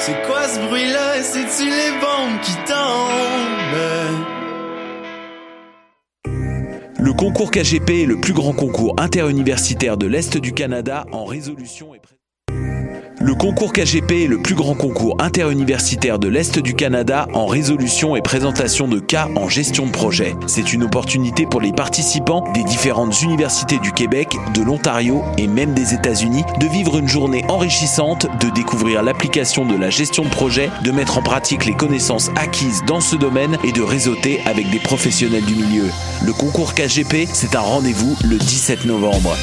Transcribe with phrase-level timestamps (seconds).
[0.00, 1.22] C'est quoi ce bruit-là?
[1.22, 3.50] C'est-tu les bombes qui tombent?
[6.98, 11.94] Le concours KGP est le plus grand concours interuniversitaire de l'Est du Canada en résolution
[11.94, 11.98] et
[13.22, 18.16] Le concours KGP est le plus grand concours interuniversitaire de l'Est du Canada en résolution
[18.16, 20.34] et présentation de cas en gestion de projet.
[20.46, 25.74] C'est une opportunité pour les participants des différentes universités du Québec, de l'Ontario et même
[25.74, 30.70] des États-Unis de vivre une journée enrichissante, de découvrir l'application de la gestion de projet,
[30.82, 34.78] de mettre en pratique les connaissances acquises dans ce domaine et de réseauter avec des
[34.78, 35.90] professionnels du milieu.
[36.24, 39.36] Le concours KGP, c'est un rendez-vous le 17 novembre.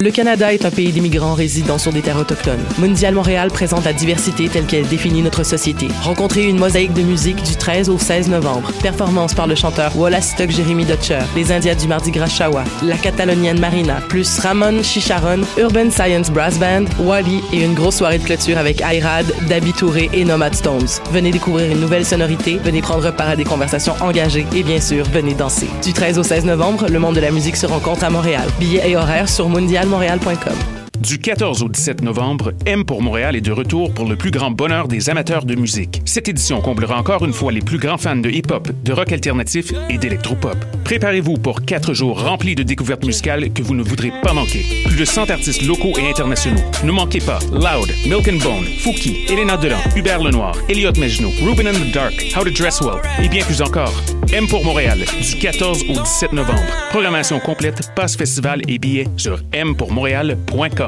[0.00, 2.62] Le Canada est un pays d'immigrants résidant sur des terres autochtones.
[2.78, 5.88] Mondial Montréal présente la diversité telle qu'elle définit notre société.
[6.02, 8.70] Rencontrez une mosaïque de musique du 13 au 16 novembre.
[8.80, 12.96] Performance par le chanteur Wallace Stock Jérémy Dutcher, les Indiens du Mardi Gras Shawa, la
[12.96, 18.24] Catalonienne Marina, plus Ramon Chicharon, Urban Science Brass Band, Wally et une grosse soirée de
[18.24, 20.86] clôture avec Ayrad, Dabi Touré et Nomad Stones.
[21.10, 25.06] Venez découvrir une nouvelle sonorité, venez prendre part à des conversations engagées et bien sûr,
[25.06, 25.68] venez danser.
[25.82, 28.46] Du 13 au 16 novembre, le monde de la musique se rencontre à Montréal.
[28.60, 29.48] Billets et horaires sur
[29.88, 30.77] mondialmontréal.com.
[31.00, 34.50] Du 14 au 17 novembre, M pour Montréal est de retour pour le plus grand
[34.50, 36.02] bonheur des amateurs de musique.
[36.04, 39.72] Cette édition comblera encore une fois les plus grands fans de hip-hop, de rock alternatif
[39.88, 40.56] et d'électropop.
[40.84, 44.64] Préparez-vous pour quatre jours remplis de découvertes musicales que vous ne voudrez pas manquer.
[44.86, 46.62] Plus de 100 artistes locaux et internationaux.
[46.82, 51.68] Ne manquez pas Loud, Milk and Bone, Fouki, Elena Delan, Hubert Lenoir, Elliot Mejno, Ruben
[51.68, 53.94] and the Dark, How to Dress Well et bien plus encore.
[54.32, 56.60] M pour Montréal, du 14 au 17 novembre.
[56.90, 60.87] Programmation complète, passe festival et billets sur mpourmontréal.com.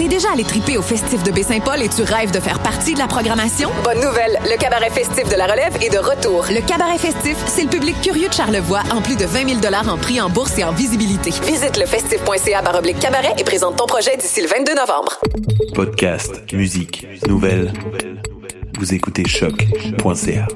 [0.00, 2.98] T'es déjà allé triper au festif de Baie-Saint-Paul et tu rêves de faire partie de
[2.98, 3.68] la programmation?
[3.84, 4.38] Bonne nouvelle!
[4.44, 6.46] Le cabaret festif de la relève est de retour.
[6.48, 9.98] Le cabaret festif, c'est le public curieux de Charlevoix en plus de 20 000 en
[9.98, 11.32] prix en bourse et en visibilité.
[11.44, 15.20] Visite le festif.ca baroblique cabaret et présente ton projet d'ici le 22 novembre.
[15.74, 17.70] Podcast, musique, nouvelles.
[18.78, 20.48] Vous écoutez choc.ca.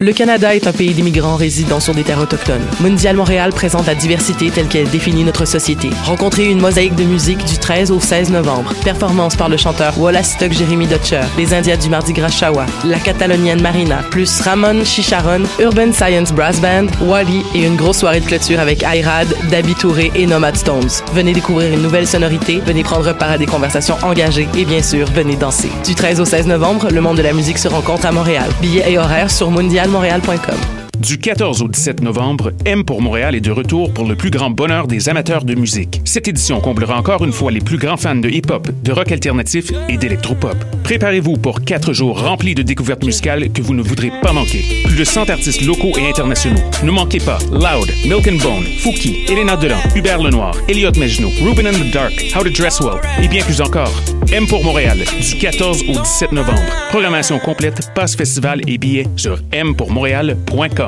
[0.00, 2.64] Le Canada est un pays d'immigrants résidant sur des terres autochtones.
[2.78, 5.90] Mondial Montréal présente la diversité telle qu'elle définit notre société.
[6.04, 8.72] Rencontrez une mosaïque de musique du 13 au 16 novembre.
[8.84, 13.00] Performance par le chanteur Wallace Stock Jérémy Dutcher, les Indiens du Mardi Gras Shawa, la
[13.00, 18.26] Catalonienne Marina, plus Ramon Chicharon, Urban Science Brass Band, Wally et une grosse soirée de
[18.26, 21.02] clôture avec Ayrad, Dabi Touré et Nomad Stones.
[21.12, 25.08] Venez découvrir une nouvelle sonorité, venez prendre part à des conversations engagées et bien sûr,
[25.10, 25.72] venez danser.
[25.84, 28.48] Du 13 au 16 novembre, le monde de la musique se rencontre à Montréal.
[28.60, 29.50] Billets et horaires sur
[29.90, 30.77] mondialmontréal.com.
[31.00, 34.50] Du 14 au 17 novembre, M pour Montréal est de retour pour le plus grand
[34.50, 36.00] bonheur des amateurs de musique.
[36.04, 39.70] Cette édition comblera encore une fois les plus grands fans de hip-hop, de rock alternatif
[39.88, 40.56] et d'électropop.
[40.82, 44.64] Préparez-vous pour quatre jours remplis de découvertes musicales que vous ne voudrez pas manquer.
[44.86, 46.60] Plus de 100 artistes locaux et internationaux.
[46.82, 51.68] Ne manquez pas Loud, Milk and Bone, Fouki, Elena Delan, Hubert Lenoir, Elliot Mejno, Ruben
[51.68, 54.02] and the Dark, How to Dress Well et bien plus encore.
[54.32, 56.60] M pour Montréal, du 14 au 17 novembre.
[56.90, 60.87] Programmation complète, passe festival et billets sur mpourmontréal.com.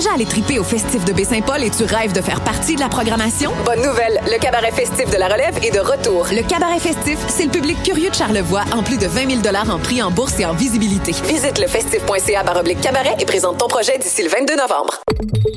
[0.00, 2.88] Déjà allé triper au festif de Baie-Saint-Paul et tu rêves de faire partie de la
[2.88, 3.52] programmation?
[3.66, 4.18] Bonne nouvelle!
[4.24, 6.26] Le cabaret festif de la relève est de retour.
[6.32, 9.78] Le cabaret festif, c'est le public curieux de Charlevoix en plus de 20 000 en
[9.78, 11.12] prix en bourse et en visibilité.
[11.28, 15.02] Visite le festif.ca baroblique cabaret et présente ton projet d'ici le 22 novembre.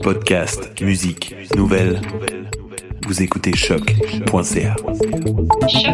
[0.01, 2.01] Podcast, musique, nouvelles.
[3.07, 4.75] Vous écoutez choc.ca.
[5.69, 5.93] Yo,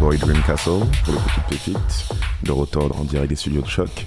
[0.00, 2.08] boy Dreamcastle pour les petites pépites
[2.42, 4.06] de retour en direct des studios de choc.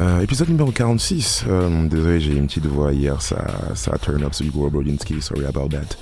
[0.00, 1.44] Euh, épisode numéro 46.
[1.48, 3.44] Euh, désolé, j'ai une petite voix hier, ça,
[3.74, 5.96] ça a turn up celui de Brodinski, sorry about that.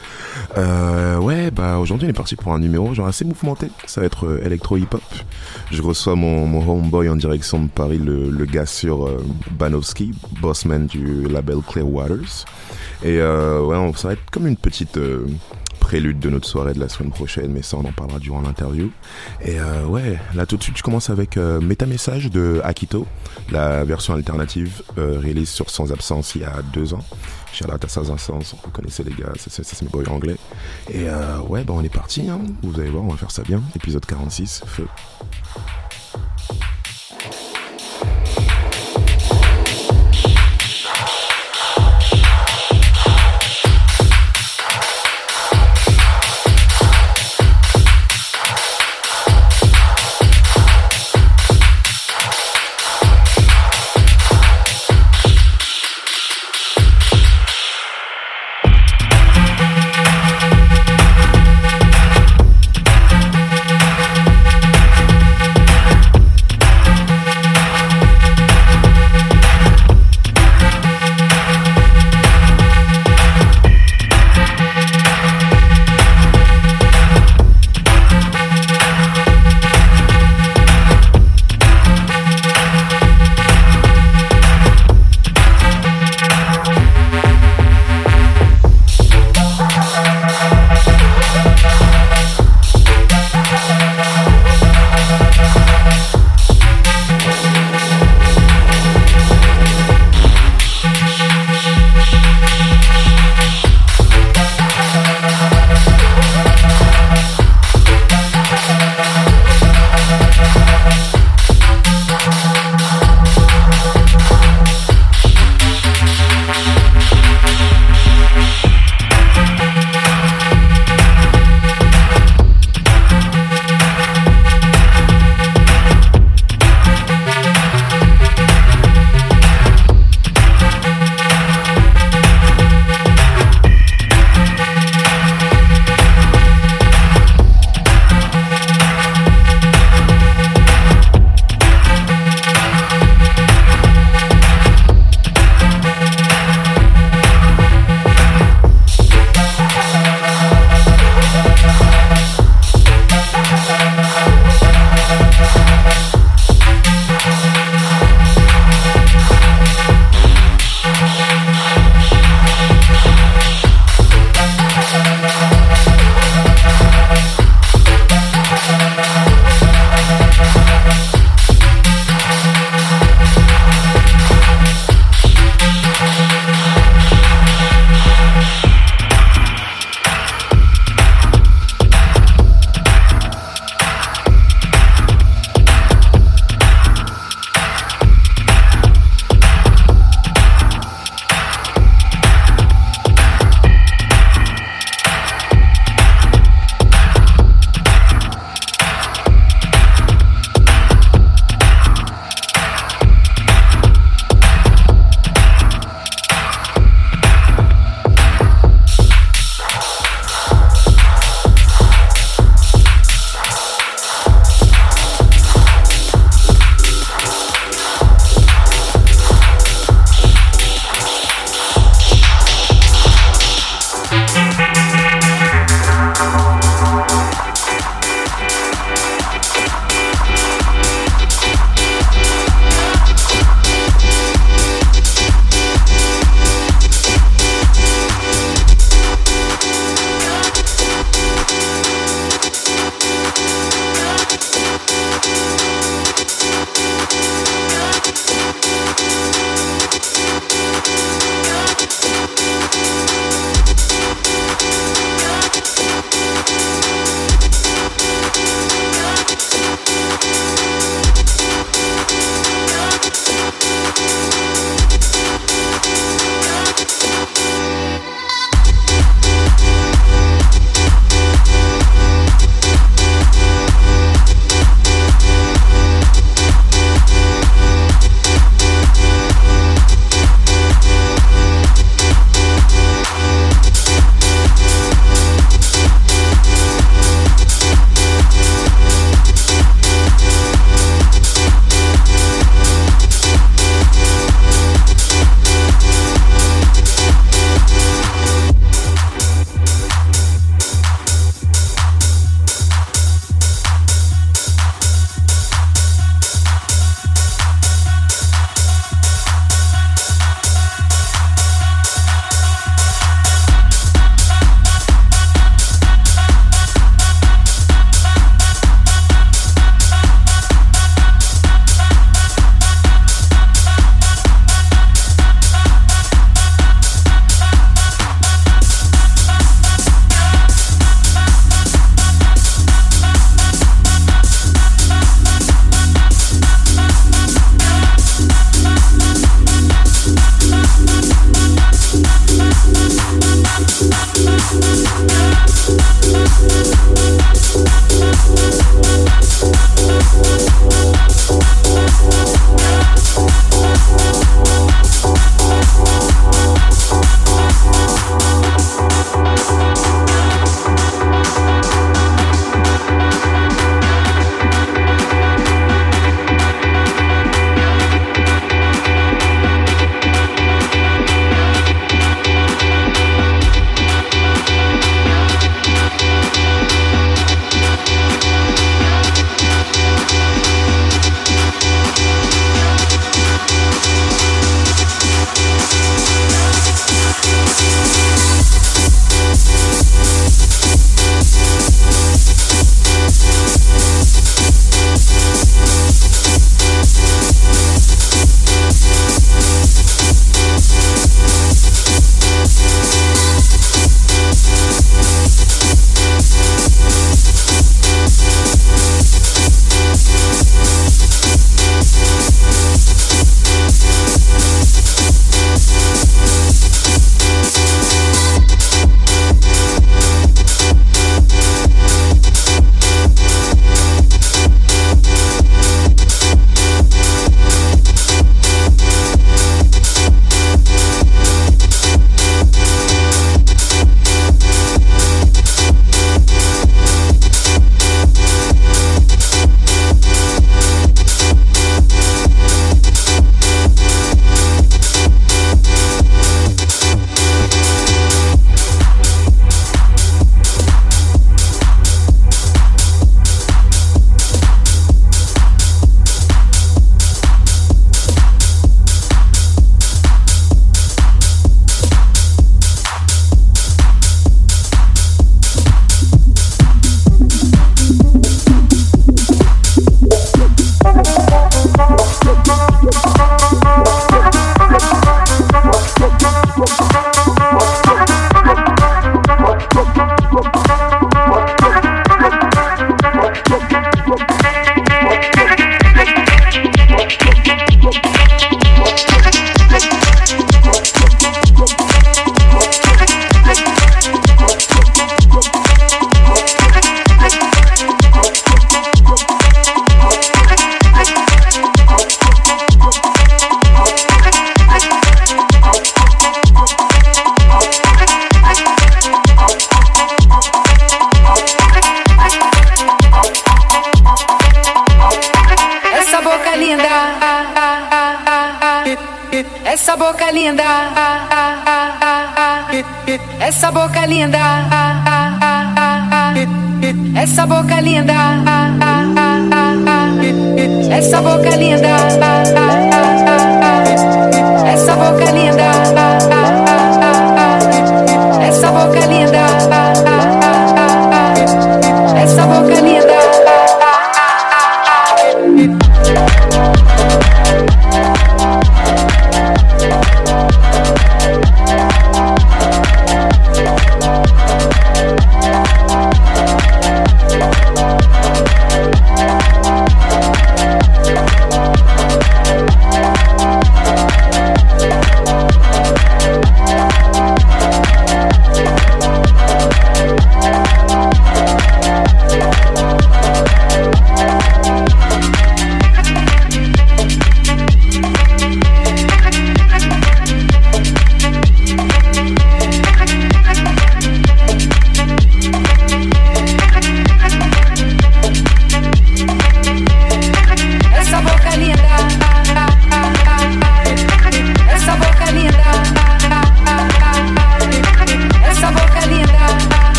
[0.58, 3.68] Euh, ouais, bah aujourd'hui on est parti pour un numéro genre assez mouvementé.
[3.86, 5.02] Ça va être euh, électro-hip-hop.
[5.70, 9.08] Je reçois mon, mon homeboy en direction de Paris, le, le gars sur
[9.52, 12.44] Banowski, bossman du label Clear Waters.
[13.02, 14.98] Et ouais, ça va être comme une petite
[15.86, 18.90] prélude de notre soirée de la semaine prochaine, mais ça on en parlera durant l'interview.
[19.40, 23.06] Et euh, ouais, là tout de suite je commence avec euh, Métamessage de Akito,
[23.52, 27.04] la version alternative euh, release sur Sans Absence il y a deux ans.
[27.72, 30.36] Out à Sans Absence, vous connaissez les gars, c'est c'est mes boys anglais.
[30.90, 32.40] Et euh, ouais, bah on est parti, hein.
[32.64, 33.62] vous allez voir, on va faire ça bien.
[33.76, 34.88] Épisode 46, feu.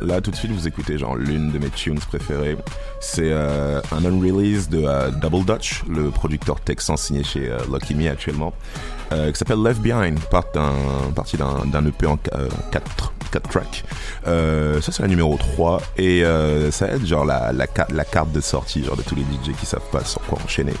[0.00, 2.56] Là, tout de suite, vous écoutez genre l'une de mes tunes préférées.
[3.00, 7.94] C'est euh, un unrelease de euh, Double Dutch, le producteur texan signé chez euh, Lucky
[7.94, 8.52] Me actuellement,
[9.12, 13.84] euh, qui s'appelle Left Behind, part d'un, EP en 4 quatre tracks.
[14.24, 16.22] Ça c'est la numéro 3 et
[16.70, 19.54] ça aide genre la, la, ca- la carte de sortie genre de tous les DJ
[19.58, 20.72] qui savent pas sur quoi enchaîner.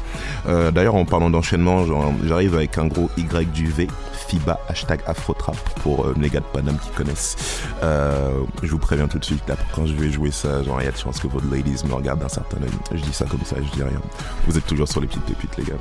[0.46, 1.84] D'ailleurs en parlant d'enchaînement,
[2.26, 3.86] j'arrive avec un gros Y du V,
[4.28, 7.36] FIBA, hashtag Afrotrap pour mes gars de Paname qui connaissent.
[7.82, 10.84] Euh, je vous préviens tout de suite là, quand je vais jouer ça, genre il
[10.84, 12.70] y a de chances que votre ladies me regardent d'un certain œil.
[12.92, 14.00] Je dis ça comme ça, je dis rien.
[14.46, 15.74] Vous êtes toujours sur les petites pépites les gars.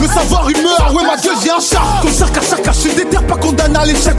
[0.00, 0.92] Le savoir, il meurt.
[0.92, 1.82] Ouais, ma gueule, j'ai un chat.
[2.02, 4.14] Comme chacun, chacun, je suis déter, pas condamné à l'échec.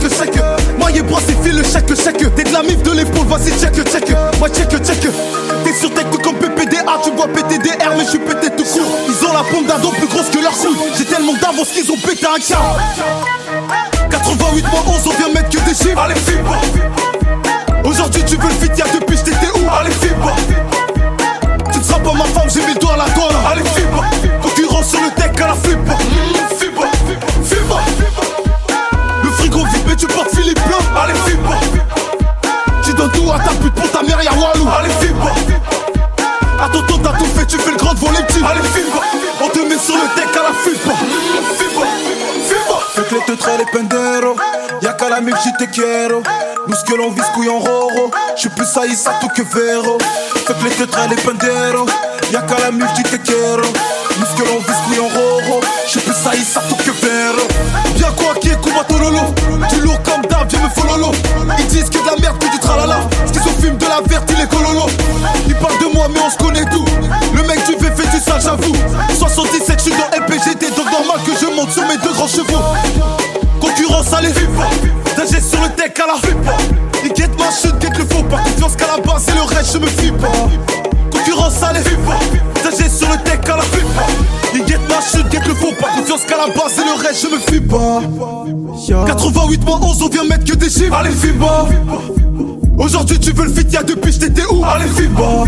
[0.78, 2.34] Moi, et bras, c'est fil, le chèque, le chèque.
[2.34, 4.10] T'es de la mif de l'épaule, vas-y, check, check.
[4.38, 5.00] Moi, check, check.
[5.64, 8.98] T'es sur tout comme PPDA, tu vois PTDR, mais je suis pété tout court.
[9.08, 10.76] Ils ont la pompe d'un dos plus grosse que leur couille.
[10.96, 12.76] J'ai tellement d'avance qu'ils ont pété un quart.
[14.10, 15.98] 88 moins 11, on vient mettre que des chiffres.
[15.98, 16.56] Allez, fibre.
[17.84, 19.68] Aujourd'hui, tu veux le fit, y'a depuis, j'étais où?
[19.72, 20.34] Allez, fibre.
[21.72, 23.50] Tu ne seras pas ma femme, j'ai mis le doigt à la là.
[23.52, 23.79] Allez, fibre.
[24.82, 25.96] Sur le deck à la fibre.
[26.58, 26.84] Fibre,
[27.44, 27.80] fibre.
[29.22, 31.00] Le frigo vide, tu portes Philippe Plein.
[31.00, 31.54] Allez, fibre.
[32.82, 34.68] Tu donnes tout à ta pute pour ta mère, y'a Walou.
[34.78, 35.30] Allez, fibre.
[36.60, 38.42] À ton tour, t'as tout fait, tu fais le grand les petits.
[38.44, 39.02] Allez, fibre.
[39.42, 40.96] On te met sur le deck à la fibre.
[45.42, 46.22] J'y te quiero
[46.66, 49.98] Nous ce que l'on vise couille en roro J'suis plus Aïssatou que Vero.
[50.46, 51.86] Fais que les teutres les penderos
[52.32, 53.62] Y'a qu'à la j'y te quiero
[54.18, 57.46] Nous ce que l'on vise couille en roro J'suis plus Aïssatou que Vero.
[57.94, 59.20] Bien quoi qui est Kuba Tololo.
[59.70, 61.12] Du lourd comme d'hab, viens me follow
[61.58, 63.00] Ils disent que de la merde, que du tralala.
[63.26, 64.86] Schizophime de la verte, il est cololo.
[65.46, 66.84] Ils parlent de moi mais on se connaît tout.
[67.34, 68.74] Le mec du V fait du sale j'avoue.
[69.16, 72.64] 77 je suis dans LPGT Donc normal que je monte sur mes deux grands chevaux.
[73.60, 74.89] Concurrence allez T'agis
[75.60, 76.14] sur le deck à la
[77.04, 78.38] Ils guettent ma chute, guettent le faux pas.
[78.38, 80.48] Confiance qu'à la base et le reste je me fie pas.
[81.10, 81.80] Concurrence allez
[82.62, 83.62] T'agis sur le deck à la
[84.54, 85.88] Ils guettent ma chute, guettent le faux pas.
[85.96, 88.02] Confiance qu'à la base et le reste je me fie pas.
[89.06, 90.94] 88 moins 11 on vient mettre que des chiffres.
[90.94, 91.66] Allez Fiba
[92.78, 94.64] Aujourd'hui tu veux le fit y'a depuis j'étais où?
[94.64, 95.44] Allez Fiba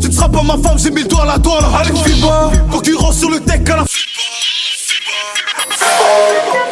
[0.00, 1.94] Tu ne seras pas ma femme j'ai mis le doigt à la doigt là Allez
[1.96, 6.63] Fiba Concurrence sur le deck à la 88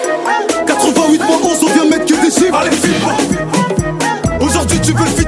[4.83, 5.22] tu veux le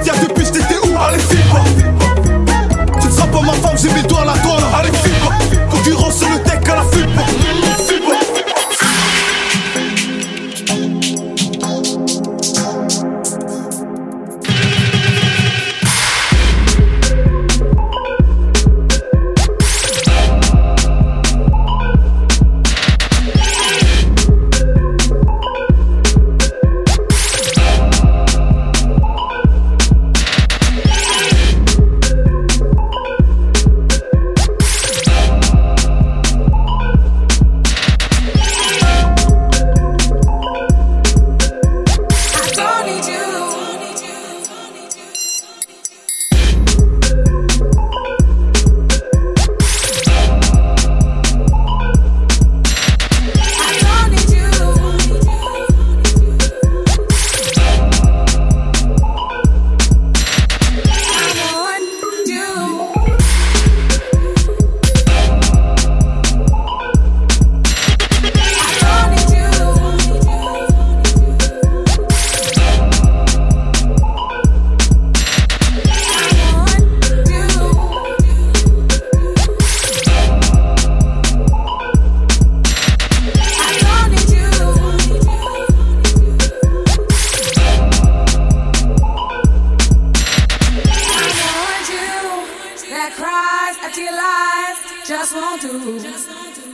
[93.05, 96.01] that cries after your lies just won't do.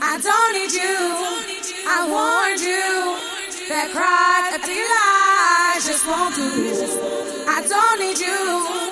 [0.00, 0.94] I don't need you.
[1.90, 3.18] I warned you.
[3.68, 6.46] That cries after your lies just won't do.
[7.50, 8.89] I don't need you.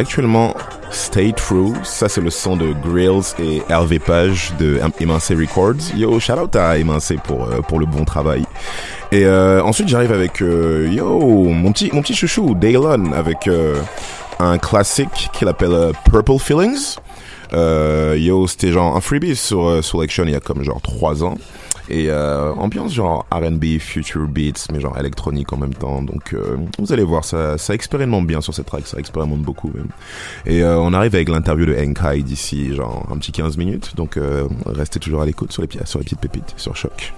[0.00, 0.54] Actuellement
[0.90, 1.74] Stay True.
[1.84, 5.94] Ça, c'est le son de Grills et Hervé Page de Emancé Records.
[5.94, 8.44] Yo, shout out à Emancé pour, euh, pour le bon travail.
[9.12, 13.48] Et euh, ensuite, j'arrive avec, euh, yo, mon petit, mon petit chouchou, Daylon, avec
[14.38, 16.96] un classique qu'il appelle Purple Feelings.
[17.52, 21.34] Yo, c'était genre un freebie sur Selection il y a comme genre trois ans.
[21.88, 26.02] Et euh, ambiance genre R&B, future beats, mais genre électronique en même temps.
[26.02, 29.70] Donc euh, vous allez voir, ça, ça expérimente bien sur cette track, ça expérimente beaucoup
[29.74, 29.88] même.
[30.46, 33.96] Et euh, on arrive avec l'interview de Enkai d'ici genre un petit 15 minutes.
[33.96, 34.18] Donc
[34.66, 37.12] restez toujours à l'écoute sur les, sur les petites pépites, sur Choc.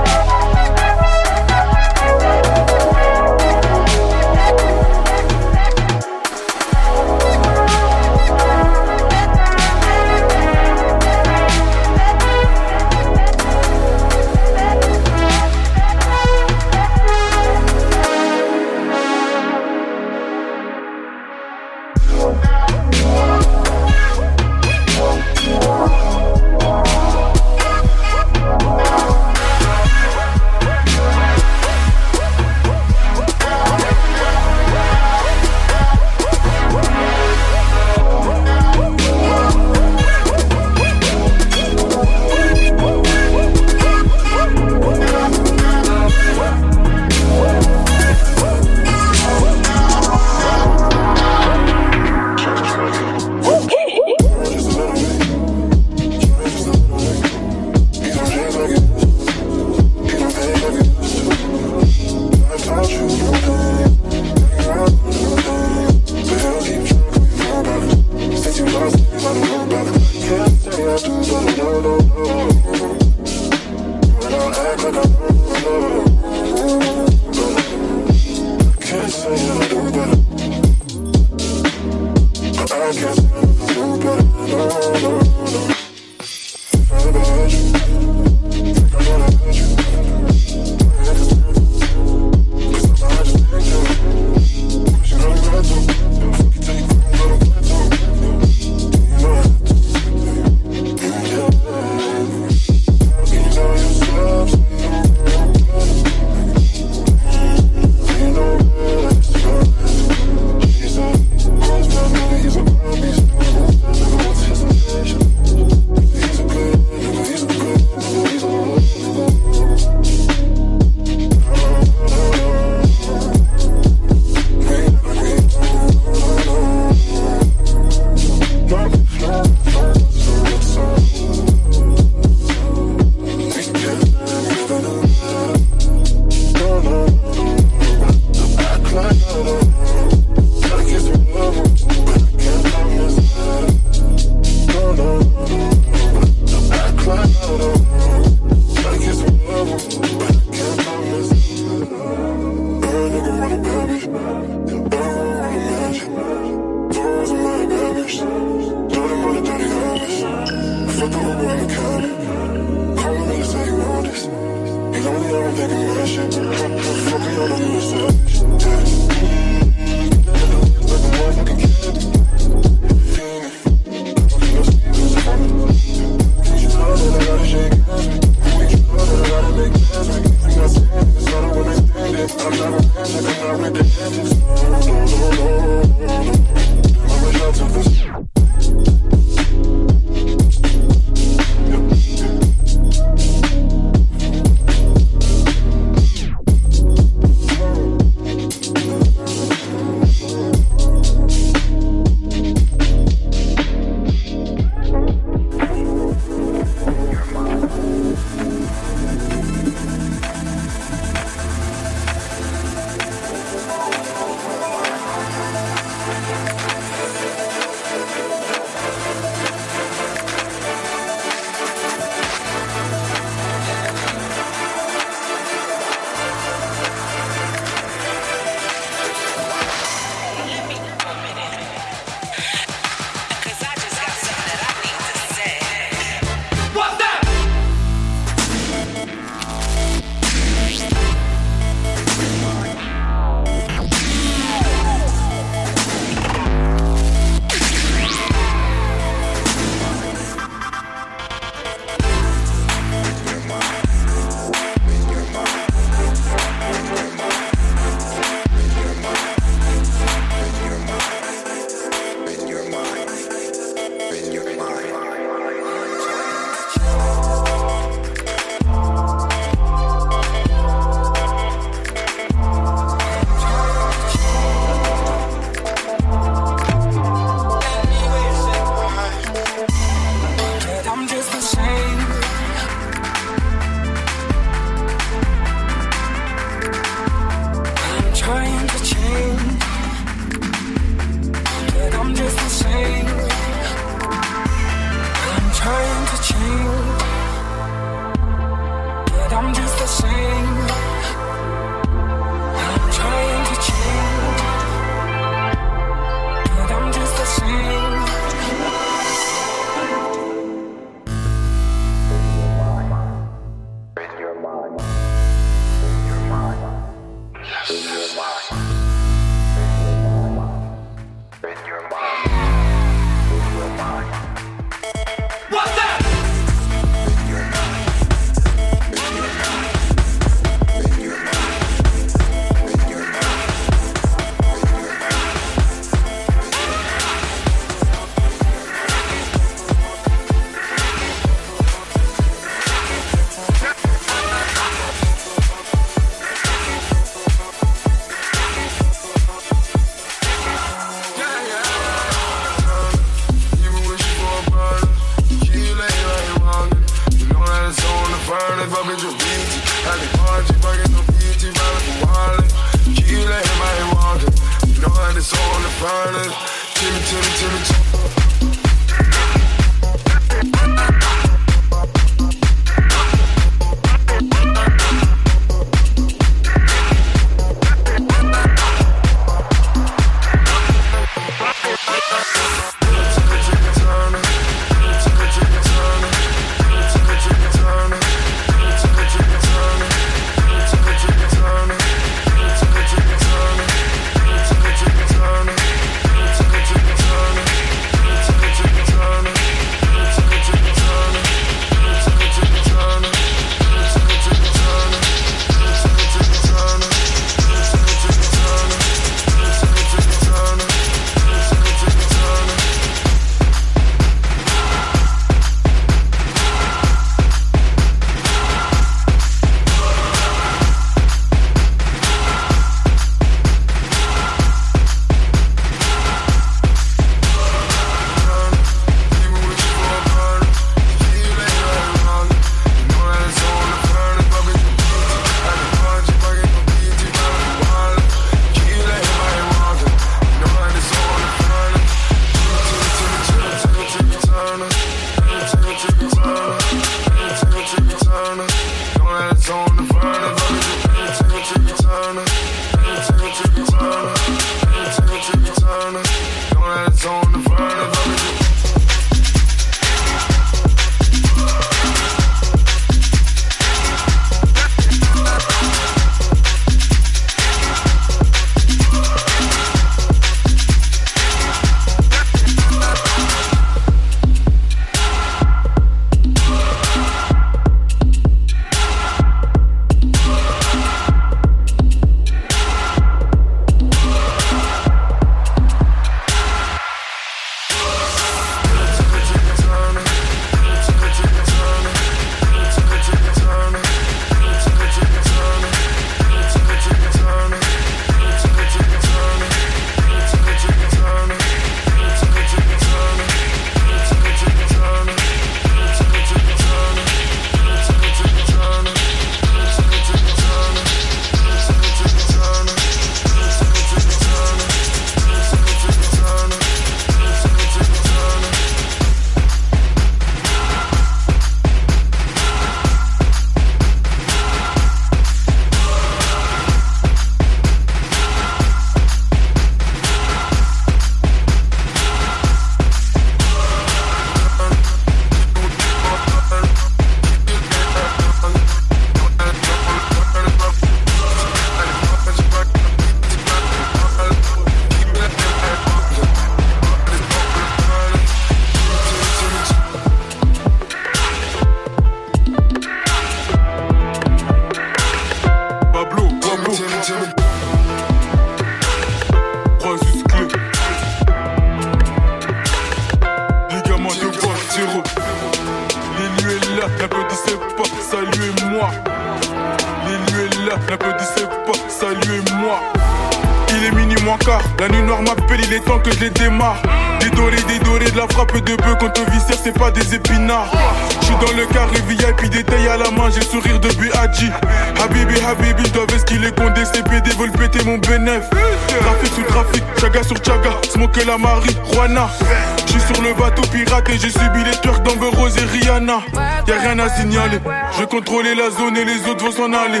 [594.28, 596.20] J'ai subi les twerks d'Amber Rose et Rihanna.
[596.66, 597.58] Y'a rien à signaler,
[597.98, 600.00] je contrôler la zone et les autres vont s'en aller.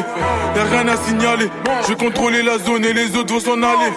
[0.56, 1.50] Y'a rien à signaler,
[1.88, 3.92] je contrôler la zone et les autres vont s'en aller.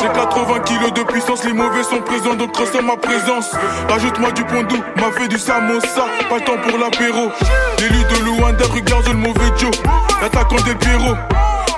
[0.00, 3.50] J'ai 80 kilos de puissance, les mauvais sont présents donc ressens ma présence.
[3.88, 7.30] Rajoute-moi du pondou, m'a fait du samosa, pas le temps pour l'apéro.
[7.78, 9.70] L'élu de Luanda, regarde le mauvais Joe,
[10.20, 11.16] l'attaquant des Pierrot.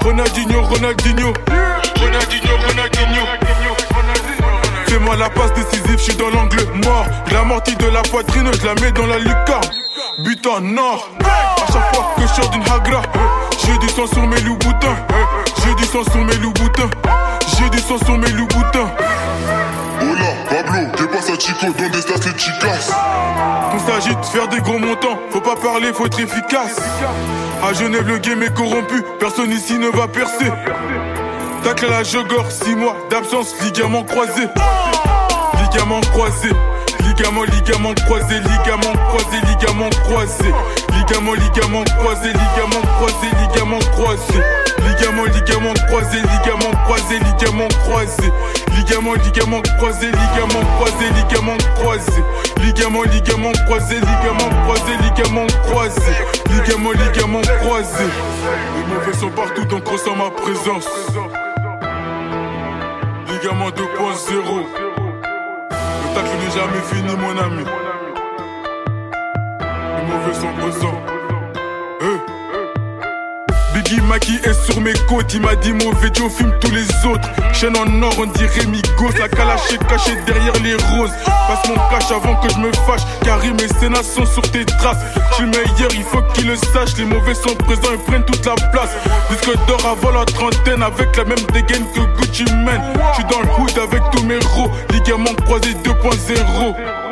[0.03, 1.33] Ronaldinho, Ronaldinho,
[1.97, 3.44] Ronaldinho, Ronaldinho.
[4.95, 7.05] Fais-moi la passe décisive, je suis dans l'angle mort.
[7.27, 9.69] Je l'amortis de la poitrine, je la mets dans la lucarne.
[10.19, 11.11] But en or.
[11.19, 13.03] À chaque fois que je sors d'une hagra,
[13.67, 14.95] j'ai du sang sur mes loups boutins.
[15.65, 16.91] J'ai du sang sur mes loups boutins.
[17.59, 18.89] J'ai du sang sur mes loups boutins.
[20.01, 21.67] Hola, Pablo, ¿qué pasa chico?
[21.77, 22.95] ¿Dónde estás les chicas?
[23.75, 26.81] On s'agit de faire des gros montants, faut pas parler, faut être efficace.
[27.69, 30.53] À Genève, le game est corrompu, personne ici ne va percer.
[31.65, 34.49] Tacle la jogor, 6 mois d'absence, ligament croisé.
[35.63, 36.51] Ligament croisé.
[37.07, 40.53] Ligament, ligament croisé, ligament croisé, ligament croisé.
[40.93, 44.41] Ligament, ligament croisé, ligament croisé, ligament croisé.
[44.87, 48.33] Ligament, ligament croisé, ligament croisé, ligament croisé.
[48.77, 52.23] Ligament, ligament croisé, ligament croisé, ligament croisé.
[52.61, 56.13] Ligament, ligament croisé, ligament croisé, ligament croisé.
[56.51, 58.05] Ligament, ligament croisé.
[58.77, 60.89] Les mauvais sont partout donc ressens ma présence.
[63.45, 64.65] Ligament 2.0.
[65.71, 67.65] Le tacle n'est jamais fini, mon ami.
[69.61, 71.14] Les mauvais sont présents.
[73.75, 77.29] Biggie Maki est sur mes côtes, il m'a dit mauvais Joe fume tous les autres.
[77.53, 81.11] Chaîne en or, on dirait Migos, la calache est cachée derrière les roses.
[81.27, 84.99] Passe mon cash avant que je me fâche, Karim et Sénat sont sur tes traces.
[85.31, 88.25] Je suis le meilleur, il faut qu'ils le sachent, les mauvais sont présents, ils prennent
[88.25, 88.91] toute la place.
[89.29, 92.81] Disque d'or avant la trentaine, avec la même dégaine que Gucci Mane.
[93.11, 97.04] Je suis dans le hood avec tous mes ros, ligament croisé 2.0.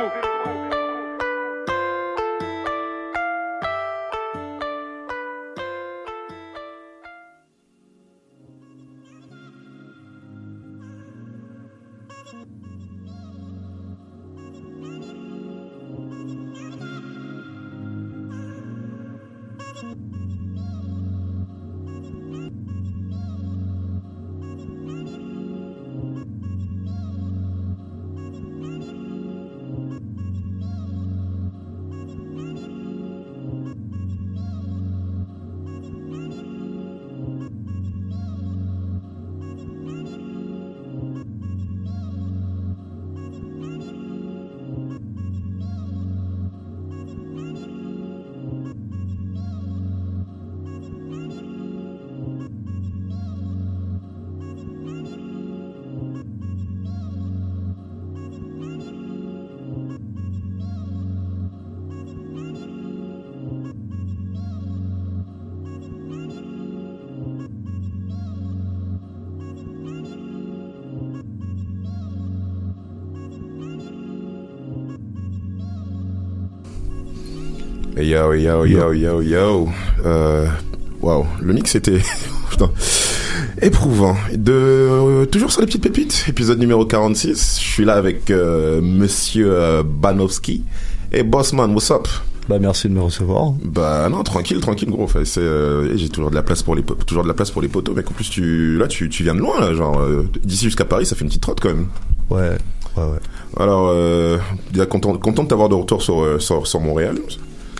[78.02, 79.68] Yo, yo, yo, yo, yo.
[80.04, 80.46] Euh,
[81.00, 82.00] Waouh, le mix était
[83.62, 84.16] éprouvant.
[84.34, 87.58] De euh, toujours sur les petites pépites, épisode numéro 46.
[87.60, 90.64] Je suis là avec euh, Monsieur Banowski
[91.12, 91.72] et Bossman.
[91.72, 92.08] What's up?
[92.48, 93.52] Bah merci de me recevoir.
[93.64, 95.04] Bah non, tranquille, tranquille gros.
[95.04, 97.62] Enfin, c'est euh, j'ai toujours de la place pour les toujours de la place pour
[97.62, 98.10] les poteaux, mec.
[98.10, 101.06] En plus tu là tu tu viens de loin là, genre euh, d'ici jusqu'à Paris,
[101.06, 101.86] ça fait une petite trotte quand même.
[102.30, 102.58] Ouais,
[102.96, 103.20] ouais, ouais.
[103.60, 103.94] Alors
[104.72, 107.16] déjà content content de t'avoir de retour sur sur, sur Montréal.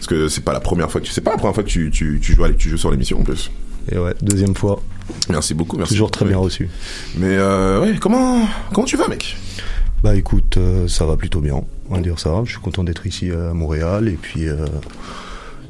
[0.03, 1.69] Parce que c'est pas la première fois que tu c'est pas la première fois que
[1.69, 3.53] tu tu tu joues tu joues sur l'émission en plus.
[3.89, 4.83] Et ouais, deuxième fois.
[5.31, 5.95] Merci beaucoup, merci.
[5.95, 6.69] Toujours très bien reçu.
[7.19, 9.37] Mais euh, ouais, comment comment tu vas, mec?
[10.03, 12.43] Bah écoute, euh, ça va plutôt bien, on va dire ça.
[12.45, 14.67] Je suis content d'être ici à Montréal et puis euh,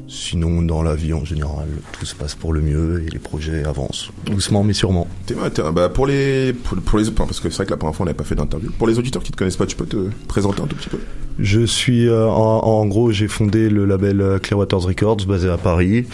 [0.07, 3.63] sinon dans la vie en général, tout se passe pour le mieux et les projets
[3.63, 5.07] avancent doucement mais sûrement.
[5.25, 5.35] T'es,
[5.73, 8.07] bah, pour les pour, pour les parce que c'est vrai que la première fois on
[8.07, 8.71] n'avait pas fait d'interview.
[8.77, 10.99] Pour les auditeurs qui te connaissent pas, tu peux te présenter un tout petit peu.
[11.39, 15.57] Je suis euh, en, en gros, j'ai fondé le label euh, Clearwaters Records basé à
[15.57, 16.05] Paris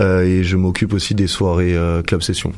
[0.00, 2.52] euh, et je m'occupe aussi des soirées euh, club session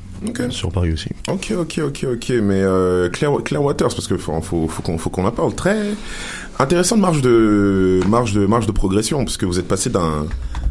[0.50, 1.10] sur Paris aussi.
[1.28, 2.30] Ok, ok, ok, ok.
[2.42, 5.54] Mais euh, Claire, Claire Waters, parce que faut, faut, faut qu'on faut qu'on en parle.
[5.54, 5.90] Très
[6.58, 10.26] intéressante marge de marge de marge de progression, parce que vous êtes passé d'un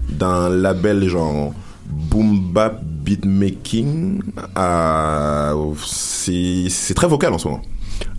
[0.10, 1.54] d'un label genre
[1.86, 4.22] boom bap beatmaking,
[4.58, 7.62] euh, c'est très vocal en ce moment.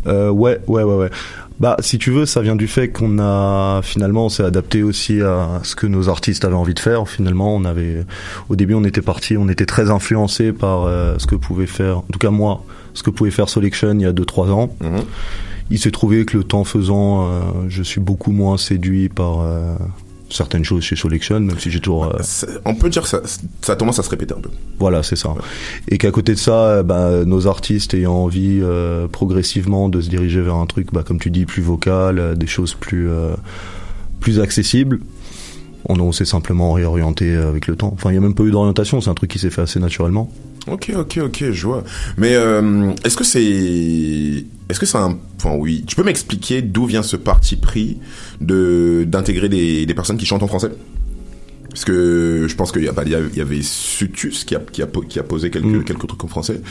[0.07, 1.11] Euh, ouais, ouais, ouais, ouais.
[1.59, 5.23] Bah, si tu veux, ça vient du fait qu'on a finalement, on s'est adapté aussi
[5.23, 7.09] à ce que nos artistes avaient envie de faire.
[7.09, 8.05] Finalement, on avait,
[8.49, 11.99] au début, on était parti, on était très influencé par euh, ce que pouvait faire,
[11.99, 14.71] en tout cas moi, ce que pouvait faire Selection il y a 2-3 ans.
[15.71, 19.75] Il s'est trouvé que le temps faisant, euh, je suis beaucoup moins séduit par euh,
[20.31, 22.05] certaines choses chez Selection, même si j'ai toujours.
[22.07, 22.19] euh,
[22.65, 23.21] On peut dire que ça,
[23.63, 24.51] ça a tendance à se répéter un peu.
[24.79, 25.35] voilà, c'est ça.
[25.89, 30.09] Et qu'à côté de ça, euh, bah, nos artistes ayant envie euh, progressivement de se
[30.09, 33.35] diriger vers un truc, bah, comme tu dis, plus vocal, des choses plus euh,
[34.21, 35.01] plus accessibles,
[35.89, 37.93] on, on s'est simplement réorienté avec le temps.
[37.95, 39.79] Enfin, il n'y a même pas eu d'orientation, c'est un truc qui s'est fait assez
[39.79, 40.31] naturellement.
[40.69, 41.85] Ok, ok, ok, je vois.
[42.17, 43.43] Mais euh, est-ce que c'est,
[44.69, 47.99] est-ce que c'est un, enfin oui, tu peux m'expliquer d'où vient ce parti pris
[48.41, 50.71] de d'intégrer des, des personnes qui chantent en français?
[51.71, 54.87] Parce que je pense qu'il y, a- bah, y avait Sutus qui a, qui a,
[54.87, 56.63] po- qui a posé quelques, quelques trucs en français.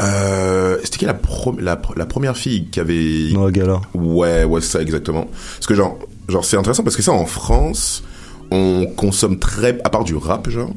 [0.00, 3.28] Euh, C'était qui la, pro- la, la première fille qui avait...
[3.34, 3.80] Noah Gala.
[3.92, 5.26] Ouais, ouais, c'est ça exactement.
[5.56, 5.98] Parce que genre,
[6.30, 8.04] genre c'est intéressant parce que ça en France,
[8.50, 10.70] on consomme très, à part du rap, genre,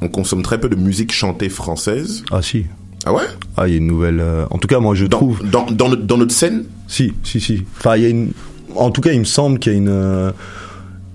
[0.00, 2.24] on consomme très peu de musique chantée française.
[2.30, 2.66] Ah si.
[3.06, 3.22] Ah ouais?
[3.56, 4.20] Ah, il y a une nouvelle.
[4.20, 5.42] euh, En tout cas, moi, je trouve.
[5.48, 6.64] Dans, dans, notre, dans notre scène?
[6.88, 7.62] Si, si, si.
[7.78, 8.32] Enfin, il y a une.
[8.76, 9.88] En tout cas, il me semble qu'il y a une.
[9.88, 10.30] euh,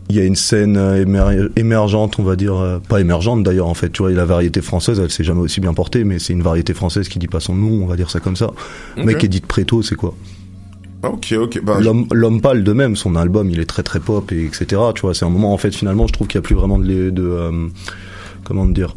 [0.10, 3.74] Il y a une scène euh, émer- émergente, on va dire, pas émergente d'ailleurs en
[3.76, 3.90] fait.
[3.92, 6.74] Tu vois, la variété française, elle s'est jamais aussi bien portée, mais c'est une variété
[6.74, 8.48] française qui dit pas son nom, on va dire ça comme ça.
[8.98, 9.04] Ok.
[9.06, 10.16] Mec Edith Preto, c'est quoi?
[11.04, 11.62] Ok, ok.
[11.64, 14.82] Bah, L'homme, pâle de même, son album, il est très très pop et etc.
[14.96, 16.78] Tu vois, c'est un moment en fait finalement, je trouve qu'il y a plus vraiment
[16.80, 17.68] de, euh,
[18.50, 18.96] comment dire,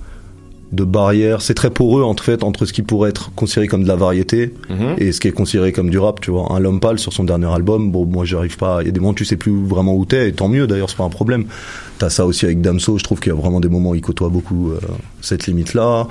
[0.72, 1.42] de barrière.
[1.42, 4.54] C'est très poreux en fait entre ce qui pourrait être considéré comme de la variété
[4.70, 4.94] Mhm.
[4.96, 6.20] et ce qui est considéré comme du rap.
[6.22, 8.78] Tu vois, un l'homme pâle sur son dernier album, bon, moi j'arrive pas.
[8.80, 10.66] Il y a des moments où tu sais plus vraiment où t'es et tant mieux
[10.66, 11.44] d'ailleurs, c'est pas un problème.
[11.98, 12.96] T'as ça aussi avec Damso.
[12.96, 14.78] Je trouve qu'il y a vraiment des moments où il côtoie beaucoup euh,
[15.20, 16.08] cette limite là.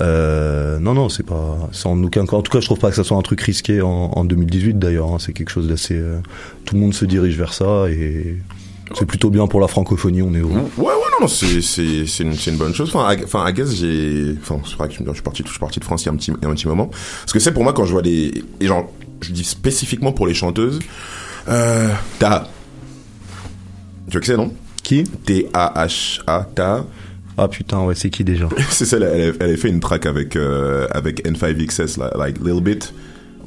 [0.00, 2.36] Euh, non non, c'est pas, en aucun cas.
[2.36, 4.78] En tout cas, je trouve pas que ça soit un truc risqué en, en 2018
[4.78, 5.08] d'ailleurs.
[5.12, 5.16] hein.
[5.18, 5.96] C'est quelque chose d'assez.
[5.96, 6.18] euh,
[6.64, 8.36] tout le monde se dirige vers ça et
[8.94, 10.22] c'est plutôt bien pour la francophonie.
[10.22, 10.48] On est au.
[10.48, 12.88] Ouais, ouais, non, non, c'est, c'est, c'est une, c'est une bonne chose.
[12.94, 15.80] Enfin, à, enfin, à j'ai, enfin, c'est vrai que je suis parti, je suis parti
[15.80, 16.86] de France il y a un petit, il y a un petit moment.
[17.20, 20.26] Parce que c'est pour moi quand je vois des, et genre, je dis spécifiquement pour
[20.26, 20.78] les chanteuses,
[21.48, 22.48] euh, Taha.
[24.06, 24.52] Tu vois que c'est, non?
[24.82, 25.04] Qui?
[25.04, 26.86] T-A-H-A, Taha.
[27.40, 28.48] Ah putain, ouais, c'est qui déjà?
[28.70, 32.38] C'est celle, elle, a- elle a fait une track avec, euh, avec N5XS, là, like,
[32.38, 32.92] Little Bit.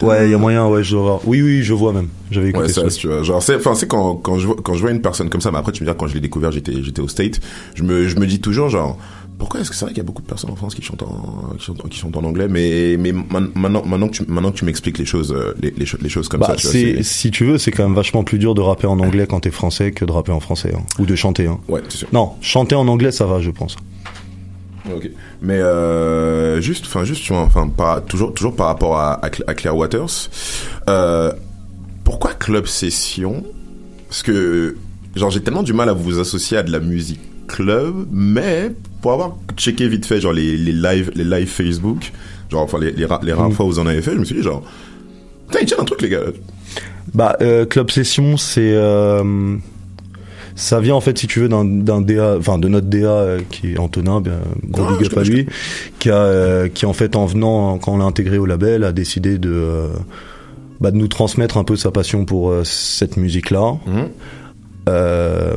[0.01, 1.21] Ouais, il y a moyen, ouais, je vois.
[1.25, 2.07] Oui, oui, je vois même.
[2.31, 3.23] J'avais écouté Ouais, ça, tu vois.
[3.23, 5.51] Genre, c'est, enfin, c'est quand, quand je vois, quand je vois une personne comme ça,
[5.51, 7.39] mais après, tu me dis, quand je l'ai découvert, j'étais, j'étais au State,
[7.75, 8.97] je me, je me dis toujours, genre,
[9.37, 11.01] pourquoi est-ce que c'est vrai qu'il y a beaucoup de personnes en France qui chantent
[11.01, 14.57] en, qui chantent, qui chantent en anglais, mais, mais maintenant, maintenant que tu, maintenant que
[14.57, 17.03] tu m'expliques les choses, euh, les, les, les choses comme Bah, ça, tu vois, c'est,
[17.03, 19.49] si tu veux, c'est quand même vachement plus dur de rapper en anglais quand t'es
[19.49, 20.83] français que de rapper en français, hein.
[20.99, 21.47] ou de chanter.
[21.47, 21.59] Hein.
[21.69, 22.07] Ouais, c'est sûr.
[22.13, 23.77] Non, chanter en anglais, ça va, je pense.
[24.89, 25.09] Ok.
[25.41, 29.53] Mais euh, juste, enfin juste, enfin pas toujours, toujours par rapport à, à, Cla- à
[29.53, 30.29] Claire Waters.
[30.89, 31.31] Euh,
[32.03, 33.43] pourquoi Club Session?
[34.09, 34.75] Parce que
[35.15, 38.71] genre j'ai tellement du mal à vous associer à de la musique club, mais
[39.01, 42.11] pour avoir checké vite fait genre les, les live les live Facebook,
[42.49, 43.55] genre enfin les les, ra- les rares Mhm.
[43.55, 44.63] fois où vous en avez fait, je me suis dit genre
[45.47, 46.21] putain il tient un truc les gars.
[47.13, 48.71] Bah, euh, Club Session, c'est.
[50.61, 53.39] Ça vient en fait, si tu veux, d'un d'un DA, enfin de notre DA euh,
[53.49, 54.39] qui est Antonin, bien,
[54.69, 55.47] gros Ah, big up à lui,
[55.99, 58.91] qui a, euh, qui en fait en venant, quand on l'a intégré au label, a
[58.91, 59.87] décidé de, euh,
[60.79, 63.77] bah, de nous transmettre un peu sa passion pour euh, cette musique-là.
[64.89, 65.55] Euh,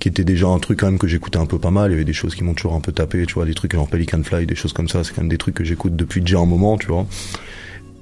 [0.00, 1.90] qui était déjà un truc quand même que j'écoutais un peu pas mal.
[1.90, 3.74] Il y avait des choses qui m'ont toujours un peu tapé, tu vois, des trucs
[3.74, 5.04] genre Pelican Fly, des choses comme ça.
[5.04, 7.06] C'est quand même des trucs que j'écoute depuis déjà un moment, tu vois.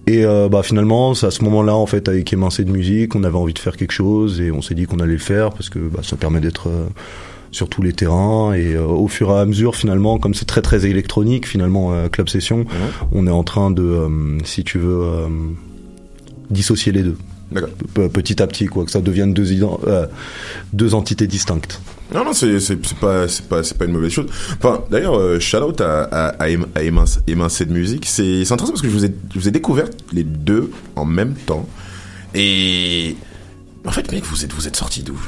[0.07, 3.23] Et euh, bah finalement, c'est à ce moment-là, en fait, avec Émincé de musique, on
[3.25, 5.69] avait envie de faire quelque chose et on s'est dit qu'on allait le faire parce
[5.69, 6.87] que bah, ça permet d'être euh,
[7.53, 8.53] sur tous les terrains.
[8.53, 12.09] Et euh, au fur et à mesure, finalement, comme c'est très très électronique, finalement, euh,
[12.09, 12.65] Club Session,
[13.13, 15.29] on est en train de, euh, si tu veux, euh,
[16.51, 17.17] dissocier les deux.
[17.95, 20.07] P- Petit à petit, quoi, que ça devienne deux, euh,
[20.73, 21.81] deux entités distinctes.
[22.15, 24.27] Non, non, c'est, pas, pas, pas une mauvaise chose.
[24.59, 28.07] Enfin, d'ailleurs, euh, shout out à, à, à, de musique.
[28.07, 31.35] C'est, intéressant parce que je vous ai, je vous ai découvert les deux en même
[31.35, 31.67] temps.
[32.35, 33.17] Et,
[33.87, 35.19] en fait, mec, vous êtes, vous êtes sortis d'où?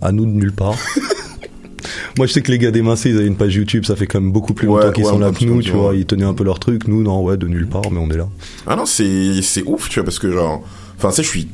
[0.00, 0.74] À nous de nulle part.
[2.16, 4.20] Moi, je sais que les gars d'Émincé, ils avaient une page YouTube, ça fait quand
[4.20, 5.94] même beaucoup plus Ouais, longtemps qu'ils ouais, sont là que nous, tu vois.
[5.94, 6.88] Ils tenaient un peu leur truc.
[6.88, 8.28] Nous, non, ouais, de nulle part, mais on est là.
[8.66, 10.62] Ah non, c'est, c'est ouf, tu vois, parce que genre,
[10.96, 11.48] enfin, tu sais, je suis,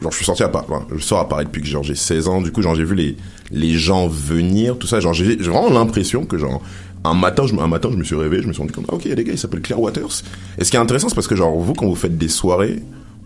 [0.00, 2.40] genre, je suis sorti à Paris, je sors à Paris depuis que j'ai 16 ans,
[2.40, 3.16] du coup, genre, j'ai vu les,
[3.50, 6.62] les gens venir, tout ça, genre, j'ai, vraiment l'impression que genre,
[7.04, 8.94] un matin, je, un matin, je me suis réveillé, je me suis rendu compte, ah,
[8.94, 10.22] ok, il y a des gars, ils s'appellent Claire Waters.
[10.58, 12.82] Et ce qui est intéressant, c'est parce que genre, vous, quand vous faites des soirées,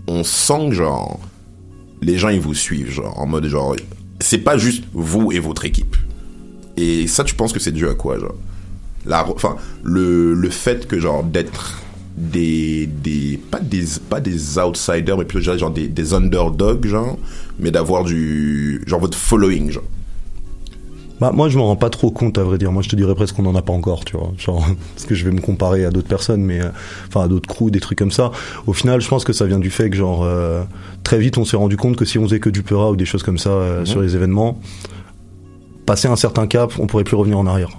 [0.07, 1.21] on sent que genre,
[2.03, 3.75] les gens, ils vous suivent, genre, en mode genre,
[4.21, 5.97] c'est pas juste vous et votre équipe.
[6.77, 8.35] Et ça, tu penses que c'est dû à quoi, genre?
[9.11, 11.84] enfin, le, le fait que genre d'être
[12.17, 16.87] des, des, pas des, pas des outsiders, mais plutôt je dirais, genre des, des underdogs,
[16.87, 17.19] genre,
[17.59, 19.83] mais d'avoir du, genre votre following, genre.
[21.21, 22.73] Bah, moi, je m'en rends pas trop compte, à vrai dire.
[22.73, 24.33] Moi, je te dirais presque qu'on en a pas encore, tu vois.
[24.37, 26.69] Genre, parce que je vais me comparer à d'autres personnes, mais, euh,
[27.09, 28.33] enfin, à d'autres crews, des trucs comme ça.
[28.67, 30.63] Au final, je pense que ça vient du fait que, genre, euh,
[31.05, 33.05] très vite, on s'est rendu compte que si on faisait que du Peura ou des
[33.07, 33.87] choses comme ça euh, Mhm.
[33.87, 34.59] sur les événements,
[35.87, 37.71] passer un certain cap, on pourrait plus revenir en arrière.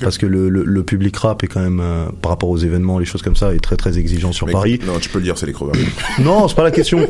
[0.00, 2.98] Parce que le, le, le public rap est quand même, euh, par rapport aux événements,
[2.98, 4.80] les choses comme ça, est très très exigeant sur Mais- Paris.
[4.86, 5.74] Non, tu peux le dire, c'est les creveurs.
[6.18, 7.06] Non, c'est pas la question.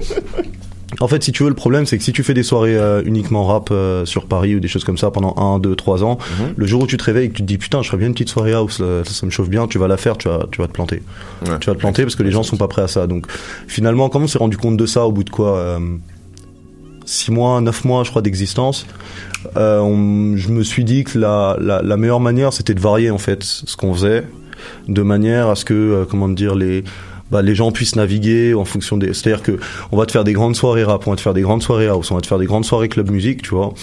[1.00, 3.02] En fait, si tu veux, le problème, c'est que si tu fais des soirées euh,
[3.04, 6.18] uniquement rap euh, sur Paris ou des choses comme ça pendant 1, 2, 3 ans,
[6.38, 6.52] Mhm.
[6.56, 8.06] le jour où tu te réveilles et que tu te dis putain, je ferais bien
[8.08, 10.28] une petite soirée house, là, ça, ça me chauffe bien, tu vas la faire, tu
[10.28, 11.02] vas, tu vas te planter.
[11.46, 11.58] Ouais.
[11.60, 13.06] Tu vas te planter parce que les gens sont pas prêts à ça.
[13.08, 13.26] Donc,
[13.66, 15.78] finalement, comment on s'est rendu compte de ça au bout de quoi
[17.04, 18.86] 6 mois, 9 mois, je crois, d'existence
[19.56, 23.18] euh, Je me suis dit que la, la, la meilleure manière, c'était de varier en
[23.18, 24.24] fait ce qu'on faisait,
[24.88, 26.84] de manière à ce que, euh, comment dire, les
[27.30, 29.14] bah, les gens puissent naviguer en fonction des.
[29.14, 29.58] C'est-à-dire que
[29.90, 31.88] on va te faire des grandes soirées rap, on va te faire des grandes soirées
[31.88, 33.74] house, on va te faire des grandes soirées club musique, tu vois.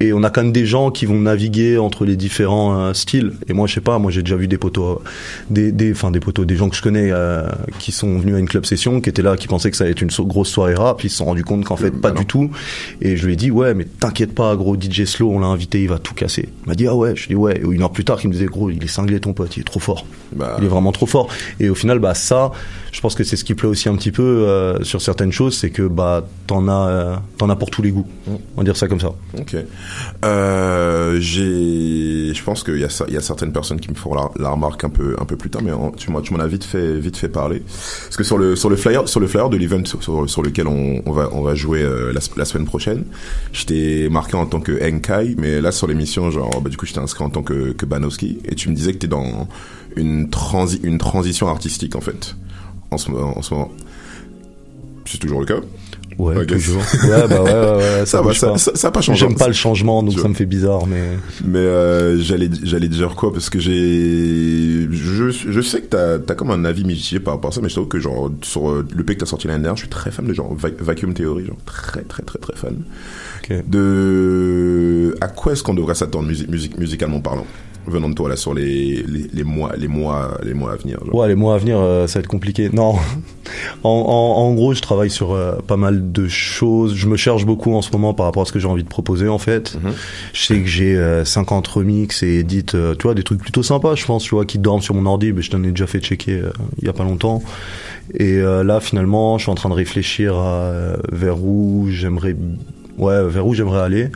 [0.00, 3.32] Et on a quand même des gens qui vont naviguer entre les différents euh, styles.
[3.48, 5.00] Et moi, je sais pas, moi j'ai déjà vu des poteaux,
[5.48, 8.38] des, des, enfin des poteaux, des gens que je connais euh, qui sont venus à
[8.38, 10.50] une club session, qui étaient là, qui pensaient que ça allait être une so- grosse
[10.50, 12.50] soirée rap, ils se sont rendus compte qu'en fait pas du tout.
[13.00, 15.82] Et je lui ai dit ouais, mais t'inquiète pas, gros DJ Slow, on l'a invité,
[15.82, 16.48] il va tout casser.
[16.64, 17.58] Il m'a dit ah ouais, je dis ouais.
[17.58, 19.60] Et une heure plus tard, il me disait gros, il est cinglé ton pote, il
[19.60, 20.04] est trop fort.
[20.34, 20.56] Bah.
[20.58, 21.28] Il est vraiment trop fort.
[21.60, 22.52] Et au final, bah ça,
[22.96, 25.54] je pense que c'est ce qui plaît aussi un petit peu euh, sur certaines choses,
[25.54, 28.06] c'est que bah t'en as, euh, t'en as pour tous les goûts.
[28.26, 29.10] On va dire ça comme ça.
[29.38, 29.54] Ok.
[30.24, 33.94] Euh, j'ai, je pense qu'il y a ça, il y a certaines personnes qui me
[33.96, 36.46] feront la, la remarque un peu, un peu plus tard, mais en- tu m'en as
[36.46, 37.62] vite fait, vite fait parler.
[38.04, 40.42] Parce que sur le, sur le flyer, sur le flyer de l'event sur, sur, sur
[40.42, 43.04] lequel on, on va, on va jouer euh, la, la semaine prochaine,
[43.52, 47.00] j'étais marqué en tant que Enkai, mais là sur l'émission, genre, bah, du coup, j'étais
[47.00, 49.48] inscrit en tant que, que Banowski, et tu me disais que t'es dans
[49.96, 52.36] une transi, une transition artistique en fait,
[52.90, 53.70] en ce, moment- en ce moment.
[55.04, 55.60] C'est toujours le cas.
[56.18, 56.80] Ouais, toujours.
[57.04, 58.58] Ouais, bah ouais, ouais, ouais, Ça va, ça- pas.
[58.58, 59.20] ça- ça a pas changé.
[59.20, 61.02] J'aime pas le changement, donc ça me fait bizarre, mais.
[61.44, 63.32] Mais euh, j'allais j'allais dire quoi?
[63.34, 67.50] Parce que j'ai je, je sais que t'as as comme un avis mitigé par rapport
[67.50, 69.62] à ça mais je trouve que genre sur euh, le P que t'as sorti l'année
[69.62, 72.56] dernière je suis très fan de genre Va- Vacuum Theory genre très très très très
[72.56, 72.76] fan
[73.66, 77.46] de à quoi est-ce qu'on devrait s'attendre musique, musique musicalement parlant?
[77.86, 80.98] Venant de toi là sur les, les, les mois les mois les mois à venir
[81.04, 81.14] genre.
[81.14, 82.68] Ouais, les mois à venir, euh, ça va être compliqué.
[82.72, 82.94] Non,
[83.82, 86.94] en, en, en gros, je travaille sur euh, pas mal de choses.
[86.94, 88.88] Je me cherche beaucoup en ce moment par rapport à ce que j'ai envie de
[88.88, 89.76] proposer, en fait.
[90.32, 93.62] Je sais que j'ai euh, 50 remix et edit, euh, tu vois, des trucs plutôt
[93.62, 95.32] sympas, je pense, tu vois, qui dorment sur mon ordi.
[95.32, 96.42] Mais je t'en ai déjà fait checker
[96.78, 97.42] il y a pas longtemps.
[98.14, 100.72] Et là, finalement, je suis en train de réfléchir à
[101.12, 102.36] vers où j'aimerais,
[102.98, 104.08] ouais, vers où j'aimerais aller.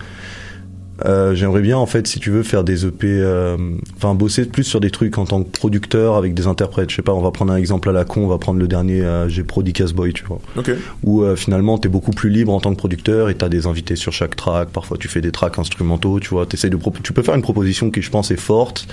[1.07, 3.57] Euh, j'aimerais bien en fait si tu veux faire des EP euh,
[3.97, 6.91] enfin bosser plus sur des trucs en tant que producteur avec des interprètes.
[6.91, 8.69] Je sais pas on va prendre un exemple à la con on va prendre le
[8.69, 10.41] dernier euh, j'ai produit Boy tu vois.
[10.57, 10.71] Ok.
[11.03, 13.97] où euh, finalement t'es beaucoup plus libre en tant que producteur et t'as des invités
[13.97, 14.71] sur chaque track.
[14.71, 16.47] Parfois tu fais des tracks instrumentaux tu vois.
[16.47, 18.87] T'essayes de tu peux faire une proposition qui je pense est forte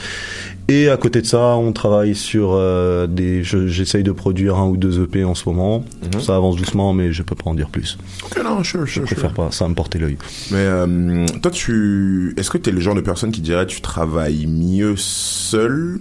[0.69, 4.67] et à côté de ça on travaille sur euh, des je- j'essaye de produire un
[4.67, 6.21] ou deux EP en ce moment Mhm.
[6.21, 9.03] ça avance doucement mais je peux pas en dire plus Ok, non, sure, je sure,
[9.03, 10.17] préfère pas ça va me porter l'œil
[10.51, 14.45] Mais euh, toi, tu, est-ce que t'es le genre de personne qui dirait tu travailles
[14.47, 15.99] mieux seul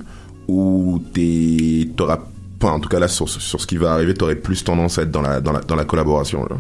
[0.48, 2.20] ou t'es, t'auras,
[2.58, 5.02] pas en tout cas là sur, sur ce qui va arriver, t'aurais plus tendance à
[5.02, 6.56] être dans la dans la dans la collaboration là.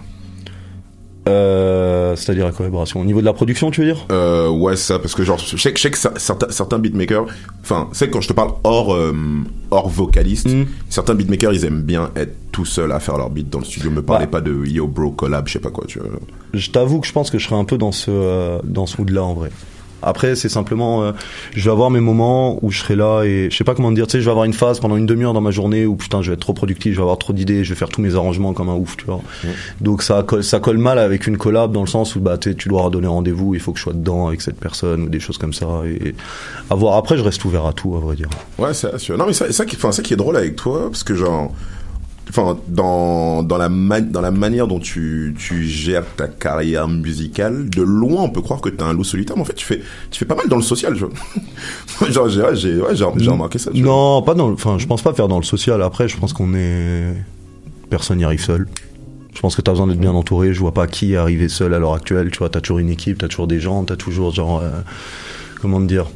[1.28, 4.06] Euh, c'est-à-dire la collaboration au niveau de la production tu veux dire?
[4.12, 6.78] Euh, ouais, ça, parce que genre, je sais, que- je sais que cer- certains, certains
[6.78, 7.26] beatmakers,
[7.62, 9.12] enfin, c'est quand je te parle hors, euh,
[9.72, 10.66] hors vocaliste, Mm.
[10.88, 13.90] certains beatmakers, ils aiment bien être tout seuls à faire leur beat dans le studio.
[13.90, 14.30] Me parlez Ouais.
[14.30, 16.08] pas de yo bro collab, je sais pas quoi, tu vois.
[16.54, 18.98] Je t'avoue que je pense que je serais un peu dans ce euh, dans ce
[19.00, 19.50] mood-là en vrai.
[20.02, 21.12] Après, c'est simplement, euh,
[21.54, 23.94] je vais avoir mes moments où je serai là et je sais pas comment te
[23.94, 24.06] dire.
[24.06, 26.22] Tu sais, je vais avoir une phase pendant une demi-heure dans ma journée où putain,
[26.22, 28.14] je vais être trop productif, je vais avoir trop d'idées, je vais faire tous mes
[28.14, 29.20] arrangements comme un ouf, tu vois.
[29.80, 32.50] Donc ça colle, ça colle mal avec une collab dans le sens où bah tu
[32.50, 35.08] sais, tu dois redonner rendez-vous, il faut que je sois dedans avec cette personne ou
[35.08, 35.66] des choses comme ça.
[35.86, 36.14] Et
[36.70, 36.96] à voir.
[36.96, 38.28] Après, je reste ouvert à tout, à vrai dire.
[38.58, 39.16] Ouais, c'est sûr.
[39.16, 41.52] Non, mais ça, ça, qui, enfin, ça qui est drôle avec toi, parce que genre,
[42.28, 47.82] enfin, dans, dans la dans la manière dont tu, tu gères ta carrière musicale, de
[47.82, 50.18] loin, on peut croire que t'es un loup solitaire, mais en fait, tu fais, tu
[50.18, 51.10] fais pas mal dans le social, genre.
[52.08, 53.70] j'ai, j'ai, j'ai, remarqué ça.
[53.74, 55.82] Non, pas dans enfin, je pense pas faire dans le social.
[55.82, 57.14] Après, je pense qu'on est,
[57.90, 58.66] personne n'y arrive seul.
[59.34, 60.54] Je pense que t'as besoin d'être bien entouré.
[60.54, 62.30] Je vois pas qui est arrivé seul à l'heure actuelle.
[62.30, 64.70] Tu vois, t'as toujours une équipe, t'as toujours des gens, t'as toujours genre, euh,
[65.60, 66.06] comment dire,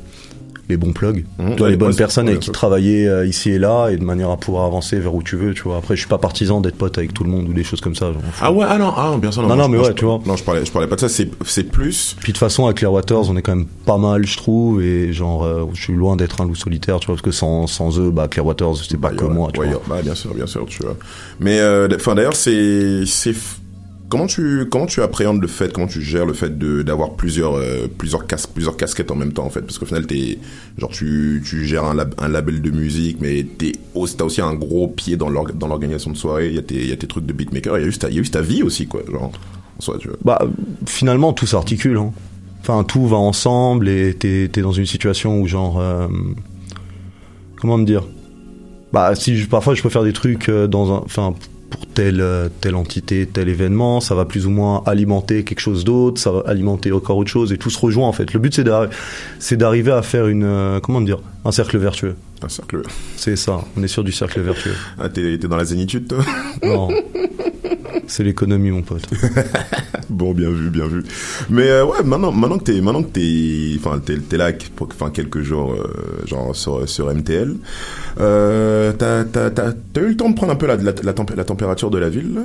[0.71, 3.89] les bons plugs, Mmh, ouais, les bonnes personnes avec qui travailler euh, ici et là
[3.91, 5.77] et de manière à pouvoir avancer vers où tu veux, tu vois.
[5.77, 7.95] Après, je suis pas partisan d'être pote avec tout le monde ou des choses comme
[7.95, 8.13] ça.
[8.13, 8.23] genre.
[8.41, 9.43] Ah ouais, ah non, ah bien sûr.
[9.47, 10.21] Non, non, je- mais je- ouais, tu vois.
[10.25, 11.09] Non, je parlais, je parlais pas de ça.
[11.09, 12.17] C'est, plus.
[12.21, 15.13] Puis de toute façon, avec Clearwaters, on est quand même pas mal, je trouve, et
[15.13, 17.99] genre, euh, je suis loin d'être un loup solitaire, tu vois, parce que sans, sans
[17.99, 19.83] eux, bah, Clearwaters, c'est pas que ouais, moi, tu ouais, vois.
[19.89, 20.97] bah, bien sûr, bien sûr, tu vois.
[21.41, 23.05] Mais, euh, d'ailleurs, c'est,
[24.11, 27.55] comment tu, comment tu appréhendes le fait, comment tu gères le fait de, d'avoir plusieurs,
[27.55, 30.39] euh, plusieurs plusieurs casquettes en même temps, en fait, parce qu'au final, t'es,
[30.77, 34.43] genre, tu, tu gères un, lab- un label de musique, mais t'es, aussi- t'as aussi
[34.43, 36.93] un gros pied dans l'org- dans l'organisation de soirée, il y a tes, il y
[36.93, 38.43] a tes trucs de beatmaker, il y a juste ta, il y a juste ta
[38.43, 39.33] vie aussi, quoi, genre,
[39.79, 40.19] en soi, tu vois.
[40.25, 40.43] Bah,
[40.87, 42.13] finalement, tout s'articule, hein.
[42.63, 46.09] Enfin, tout va ensemble et t'es, t'es dans une situation où, genre, euh,
[47.57, 48.05] comment te dire?
[48.93, 51.05] Bah, si parfois je peux faire des trucs euh, dans un,
[51.71, 52.23] pour telle,
[52.61, 56.43] telle entité, tel événement, ça va plus ou moins alimenter quelque chose d'autre, ça va
[56.47, 58.33] alimenter encore autre chose et tout se rejoint en fait.
[58.33, 58.89] Le but c'est d'arri-
[59.39, 62.17] c'est d'arriver à faire une, euh, comment dire, un cercle vertueux.
[62.43, 62.83] Un cercle.
[63.17, 64.75] C'est ça, on est sur du cercle vertueux.
[64.99, 66.25] Ah, t'es, t'es dans la zénitude, toi?
[66.63, 66.89] Non.
[68.11, 69.07] C'est l'économie, mon pote.
[70.11, 71.05] Bon, bien vu, bien vu.
[71.51, 74.51] Mais euh, ouais, maintenant, maintenant que t'es, maintenant que t'es, enfin, t'es, t'es là,
[74.81, 77.55] enfin, quelques jours, euh, genre sur, sur MTL,
[78.19, 81.13] euh, t'as, t'as, t'as, t'as eu le temps de prendre un peu la, la, la,
[81.13, 82.35] tempé- la température de la ville.
[82.35, 82.41] là?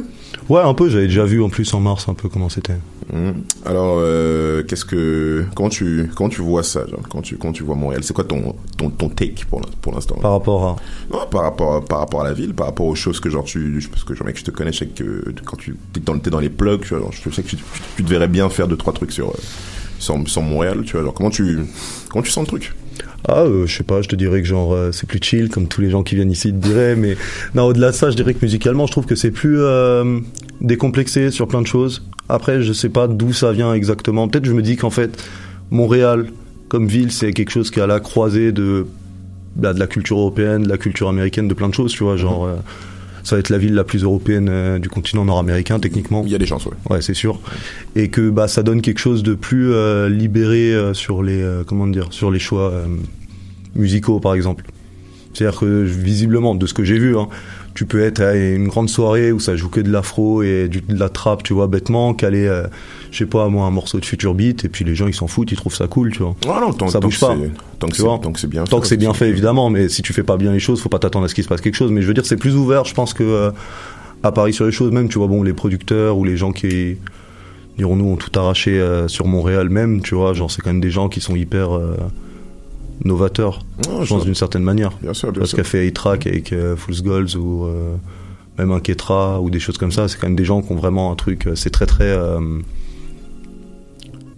[0.48, 0.90] Ouais, un peu.
[0.90, 2.78] J'avais déjà vu en plus en mars un peu comment c'était.
[3.12, 3.34] Mhm.
[3.66, 7.64] Alors, euh, qu'est-ce que, comment tu, comment tu vois ça, genre, quand tu, quand tu
[7.64, 10.18] vois Montréal, c'est quoi ton, ton, ton take pour, pour l'instant?
[10.22, 10.76] Par rapport à.
[11.12, 13.84] Non, par rapport, par rapport à la ville, par rapport aux choses que genre tu,
[13.92, 16.50] parce que genre mec, je te connais, je sais que quand tu t'es dans, les
[16.50, 17.58] plugs, tu vois, genre, je sais que tu,
[17.96, 21.14] tu te verrais bien faire deux trois trucs sur, euh, sur Montréal, tu vois, genre
[21.14, 21.60] comment tu,
[22.10, 22.74] comment tu sens le truc?
[23.28, 25.68] Ah, euh, je sais pas, je te dirais que genre euh, c'est plus chill, comme
[25.68, 27.18] tous les gens qui viennent ici te diraient, mais
[27.56, 30.20] non, au-delà de ça, je dirais que musicalement, je trouve que c'est plus euh,
[30.62, 32.04] décomplexé sur plein de choses.
[32.30, 34.28] Après, je sais pas d'où ça vient exactement.
[34.28, 35.24] Peut-être je me dis qu'en fait,
[35.72, 36.28] Montréal,
[36.70, 38.86] comme ville, c'est quelque chose qui est à la croisée de,
[39.56, 42.18] bah, de la culture européenne, de la culture américaine, de plein de choses, tu vois,
[42.18, 42.46] genre.
[42.46, 42.56] euh,
[43.26, 46.24] ça va être la ville la plus européenne euh, du continent nord-américain techniquement.
[46.26, 46.78] Il y a des chances, ouais.
[46.90, 47.42] Ouais, c'est sûr.
[47.96, 51.88] Et que bah ça donne quelque chose de plus euh, libéré euh, sur les comment
[51.88, 52.72] dire sur les choix
[53.76, 54.66] musicaux par exemple.
[55.34, 57.28] C'est-à-dire que visiblement de ce que j'ai vu, hein,
[57.76, 60.82] tu peux être à une grande soirée où ça joue que de l'afro et du,
[60.82, 62.64] de la trap, tu vois, bêtement, caler, euh,
[63.12, 65.28] je sais pas moi, un morceau de Future Beat et puis les gens ils s'en
[65.28, 66.36] foutent, ils trouvent ça cool, tu vois.
[66.48, 67.36] Ah non, tant, ça tant bouge que pas.
[67.40, 69.30] c'est- tant que c'est, vois tant que c'est bien Tant fait, que c'est bien fait
[69.30, 71.44] évidemment, mais si tu fais pas bien les choses, faut pas t'attendre à ce qu'il
[71.44, 71.92] se passe quelque chose.
[71.92, 73.52] Mais je veux dire, c'est plus ouvert, je pense que euh,
[74.24, 76.98] à Paris sur les choses, même tu vois, bon, les producteurs ou les gens qui
[77.78, 80.92] dirons-nous ont tout arraché euh, sur Montréal même, tu vois, genre c'est quand même des
[80.92, 81.74] gens qui sont hyper
[83.04, 84.92] novateurs, Ah, je pense d'une certaine manière.
[85.02, 87.96] Bien sûr, bien Parce qu'a fait A-Track avec euh, Fool's Goals ou euh,
[88.58, 90.76] même un Ketra ou des choses comme ça, c'est quand même des gens qui ont
[90.76, 92.40] vraiment un truc, euh, c'est très très euh,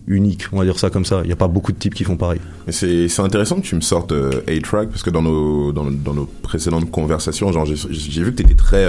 [0.08, 1.22] unique, on va dire ça comme ça.
[1.24, 2.40] Il n'y a pas beaucoup de types qui font pareil.
[2.70, 4.14] C'est, c'est intéressant que tu me sortes
[4.48, 8.56] A-Track parce que dans nos, dans, dans nos précédentes conversations, j'ai, vu que tu étais
[8.56, 8.86] très,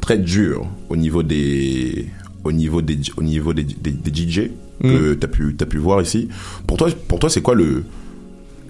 [0.00, 2.08] très dur au niveau des,
[2.44, 4.50] au niveau des, au niveau des, des, des DJ
[4.82, 5.26] que tu
[5.60, 6.28] as pu, voir ici.
[6.66, 7.84] Pour toi, pour toi, c'est quoi le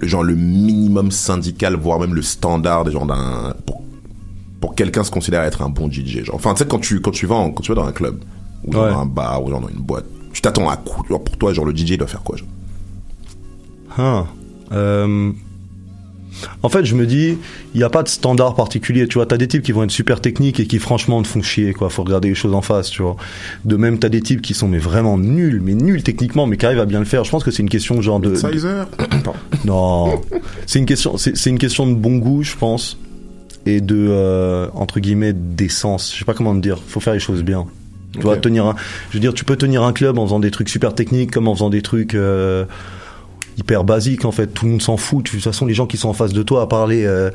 [0.03, 3.83] genre le minimum syndical, voire même le standard des gens d'un, pour,
[4.61, 6.25] pour quelqu'un se considère être un bon DJ.
[6.25, 7.93] Genre, enfin, tu sais, quand tu, quand tu vas en- quand tu vas dans un
[7.93, 8.21] club,
[8.65, 8.93] ou dans Ouais.
[8.93, 11.05] un bar, ou genre dans une boîte, tu t'attends à quoi?
[11.19, 12.49] Pour toi, genre, le DJ doit faire quoi, genre?
[13.99, 14.25] Ah,
[14.73, 15.33] euh,
[16.63, 17.37] En fait, je me dis,
[17.75, 19.07] il n'y a pas de standard particulier.
[19.07, 21.43] Tu vois, t'as des types qui vont être super techniques et qui, franchement, te font
[21.43, 21.91] chier, quoi.
[21.91, 23.17] Faut regarder les choses en face, tu vois.
[23.65, 26.67] De même, t'as des types qui sont, mais vraiment nuls, mais nuls techniquement, mais qui
[26.67, 27.25] arrivent à bien le faire.
[27.25, 28.35] Je pense que c'est une question, genre, de.
[28.35, 28.87] Sizer
[29.65, 30.21] Non.
[30.67, 32.99] C'est une question, c'est une question de bon goût, je pense.
[33.65, 36.13] Et de, euh, entre guillemets, d'essence.
[36.13, 36.81] Je sais pas comment te dire.
[36.87, 37.67] Faut faire les choses bien.
[38.15, 38.75] Tu vois, tenir un,
[39.11, 41.49] je veux dire, tu peux tenir un club en faisant des trucs super techniques comme
[41.49, 42.65] en faisant des trucs, euh,
[43.59, 44.49] hyper basiques, en fait.
[44.49, 45.25] Tout le monde s'en fout.
[45.25, 47.31] De toute façon, les gens qui sont en face de toi, à parler, euh,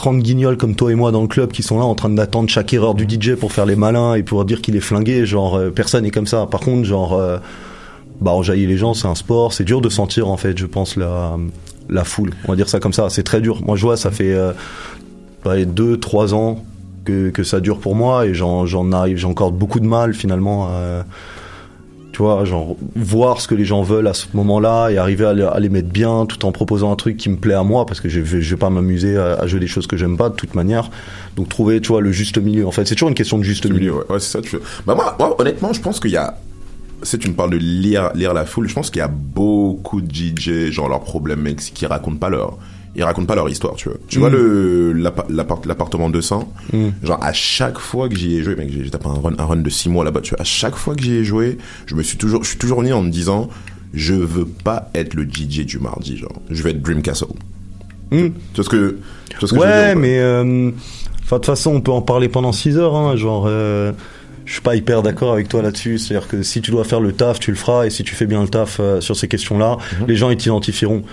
[0.00, 2.48] 30 guignols comme toi et moi dans le club qui sont là en train d'attendre
[2.48, 5.56] chaque erreur du DJ pour faire les malins et pour dire qu'il est flingué, genre,
[5.56, 6.46] euh, personne est comme ça.
[6.46, 7.36] Par contre, genre, euh,
[8.20, 9.52] bah, enjailler les gens, c'est un sport.
[9.52, 11.36] C'est dur de sentir, en fait, je pense, la,
[11.90, 12.30] la foule.
[12.46, 13.10] On va dire ça comme ça.
[13.10, 13.60] C'est très dur.
[13.64, 14.52] Moi, je vois, ça fait, euh,
[15.44, 16.64] ouais, deux, trois ans
[17.04, 20.70] que, que ça dure pour moi et j'en, arrive, j'ai encore beaucoup de mal, finalement,
[22.20, 25.32] tu vois, genre, voir ce que les gens veulent à ce moment-là et arriver à,
[25.32, 27.86] le- à les mettre bien tout en proposant un truc qui me plaît à moi
[27.86, 30.18] parce que je vais, je vais pas m'amuser à, à jouer des choses que j'aime
[30.18, 30.90] pas de toute manière.
[31.36, 32.66] Donc, trouver, tu vois, le juste milieu.
[32.66, 33.92] En fait, c'est toujours une question de juste milieu.
[33.94, 34.42] Ouais, ouais, c'est ça.
[34.42, 34.58] Tu...
[34.86, 36.36] Bah moi, moi, honnêtement, je pense qu'il y a.
[37.18, 40.14] Tu me parles de lire, lire la foule, je pense qu'il y a beaucoup de
[40.14, 42.58] DJ, genre leurs problèmes, mec, c'est qu'ils racontent pas leur,
[42.96, 43.98] ils racontent pas leur histoire, tu vois.
[44.08, 44.20] Tu Mm.
[44.20, 46.88] vois le l'appa- l'appart- l'appartement 200, Mm.
[47.04, 49.56] genre à chaque fois que j'y ai joué, mec, j'ai tapé un run, un run
[49.56, 50.40] de 6 mois là-bas, tu vois.
[50.40, 52.92] À chaque fois que j'y ai joué, je me suis toujours, je suis toujours venu
[52.92, 53.48] en me disant,
[53.94, 56.40] je veux pas être le DJ du mardi, genre.
[56.50, 57.26] Je vais être Dream Castle.
[58.10, 58.28] Hmm.
[58.52, 58.96] Tu vois ce que,
[59.28, 60.74] tu vois ce que je veux Ouais, dire, mais euh, de
[61.28, 62.96] toute façon, on peut en parler pendant 6 heures.
[62.96, 63.92] Hein, genre, euh,
[64.46, 65.98] je suis pas hyper d'accord avec toi là-dessus.
[65.98, 68.26] C'est-à-dire que si tu dois faire le taf, tu le feras, et si tu fais
[68.26, 70.06] bien le taf euh, sur ces questions-là, Mhm.
[70.08, 71.04] les gens ils t'identifieront.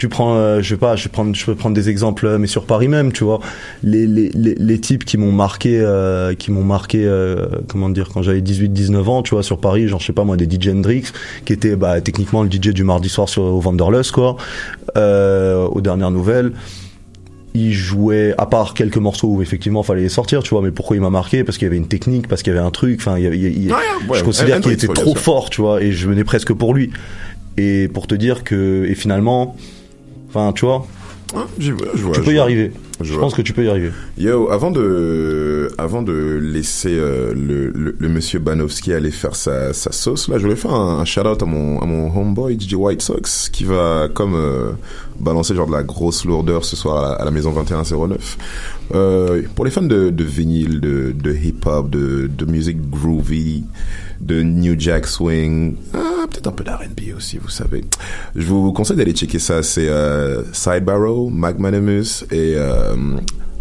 [0.00, 2.46] Tu prends, euh, je sais pas, je prendre, je peux prendre des exemples, euh, mais
[2.46, 3.38] sur Paris même, tu vois,
[3.82, 8.08] les les les, les types qui m'ont marqué, euh, qui m'ont marqué, euh, comment dire,
[8.08, 10.68] quand j'avais 18-19 ans, tu vois, sur Paris, genre je sais pas moi, des DJ
[10.70, 11.04] Hendrix,
[11.44, 14.38] qui était bah techniquement le DJ du mardi soir sur au Wanderlust, quoi,
[14.96, 16.52] euh, aux dernières nouvelles.
[17.52, 20.96] Il jouait à part quelques morceaux où effectivement fallait les sortir tu vois mais pourquoi
[20.96, 21.44] il m'a marqué?
[21.44, 23.26] Parce qu'il y avait une technique parce qu'il y avait un truc enfin il y
[23.26, 25.90] avait- il y a- Ouais, ouais, je considère qu'il était trop fort tu vois et
[25.92, 26.90] je venais presque pour lui
[27.58, 29.56] et pour te dire que et finalement
[30.32, 30.86] enfin tu vois
[31.34, 32.42] Ah, je vois, tu peux y vois.
[32.44, 32.72] arriver
[33.02, 37.68] Je pense que tu peux y arriver Yo, avant de, avant de laisser euh, le,
[37.70, 41.04] le, le monsieur Banowski aller faire sa, sa sauce, là, je voulais faire un, un
[41.04, 44.72] shout-out à mon, à mon homeboy DJ White Sox qui va comme euh,
[45.18, 48.38] balancer genre de la grosse lourdeur ce soir à la, à la maison 2109.
[48.92, 53.64] Euh, pour les fans de, de vinyle, de, de hip-hop, de, de musique groovy,
[54.20, 57.84] de New Jack Swing, ah, peut-être un peu d'R&B aussi, vous savez.
[58.34, 59.62] Je vous conseille d'aller checker ça.
[59.62, 62.94] C'est euh, Sidebarrow, Magnanimous et euh,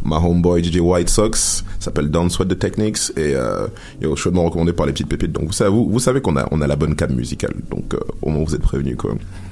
[0.04, 3.68] ma homeboy DJ White Sox s'appelle Don't Sweat the Techniques et euh,
[4.02, 5.32] yo, chaudement recommandé par les petites pépites.
[5.32, 7.54] Donc vous savez, vous, savez qu'on a on a la bonne cam musicale.
[7.70, 8.98] Donc euh, au moins vous êtes prévenus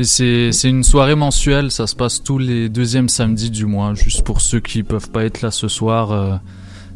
[0.02, 4.42] c'est une soirée mensuelle, ça se passe tous les deuxièmes samedis du mois, juste pour
[4.42, 6.36] ceux qui peuvent pas être là ce soir, euh,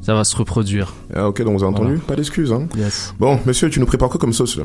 [0.02, 0.93] ça va se reproduire.
[1.14, 2.08] Ah ok, donc vous avez entendu Voilà.
[2.08, 2.52] Pas d'excuses.
[2.52, 2.68] Hein.
[2.78, 3.14] Yes.
[3.20, 4.64] Bon, monsieur, tu nous prépares quoi comme sauce là?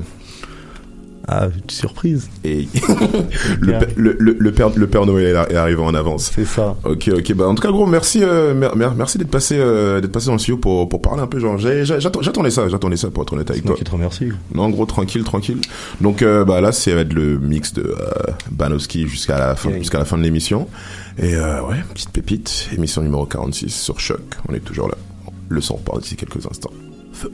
[1.29, 2.69] Ah surprise Et
[3.61, 6.31] le, père- le, le, le père, le Père Noël est ar- est arrivé en avance.
[6.33, 7.33] c'est ça Ok, ok.
[7.35, 10.27] Bah, en tout cas, gros, merci, euh, mer- mer- merci d'être passé, euh, d'être passé
[10.27, 11.41] dans le studio pour, pour parler un peu.
[11.41, 13.75] Genre, j'attendais ça, j'attendais ça pour être honnête avec toi.
[13.75, 15.61] qui te remercie Non, gros, tranquille, tranquille.
[16.01, 19.71] Donc, euh, bah là, c'est va être le mix de euh, Banowski jusqu'à la fin,
[19.71, 19.79] Yeah.
[19.81, 20.69] jusqu'à la fin de l'émission.
[21.19, 24.21] Et euh, ouais, petite pépite, émission numéro 46 sur Choc.
[24.49, 24.95] On est toujours là.
[25.49, 26.73] Le son repart d'ici quelques instants.
[27.13, 27.33] Feu.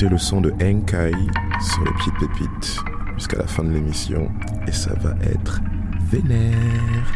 [0.00, 1.10] Le son de Enkai
[1.60, 2.78] sur les petites pépites
[3.16, 4.30] jusqu'à la fin de l'émission
[4.68, 5.60] et ça va être
[6.08, 7.12] vénère.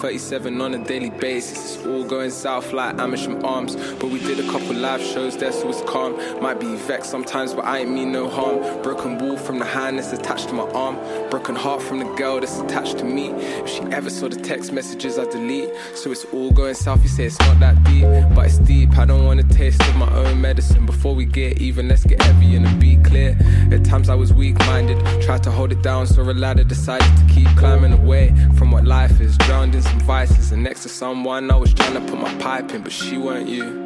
[0.00, 1.76] 37 on a daily basis.
[1.76, 5.36] It's all going south like Amish from arms, but we did a couple life shows
[5.36, 6.16] their source calm.
[6.42, 8.82] Might be vexed sometimes, but I ain't mean no harm.
[8.82, 10.96] Broken wall from the hand that's attached to my arm.
[11.30, 13.30] Broken heart from the girl that's attached to me.
[13.30, 17.02] If she ever saw the text messages I delete, so it's all going south.
[17.02, 18.96] You say it's not that deep, but it's deep.
[18.98, 20.86] I don't want to taste of my own medicine.
[20.86, 23.36] Before we get even, let's get heavy and be clear.
[23.70, 27.10] At times I was weak minded, tried to hold it down, so a ladder decided
[27.18, 29.36] to keep climbing away from what life is.
[29.38, 32.72] Drowned in some vices, and next to someone I was trying to put my pipe
[32.72, 33.79] in, but she weren't you.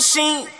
[0.00, 0.59] 心。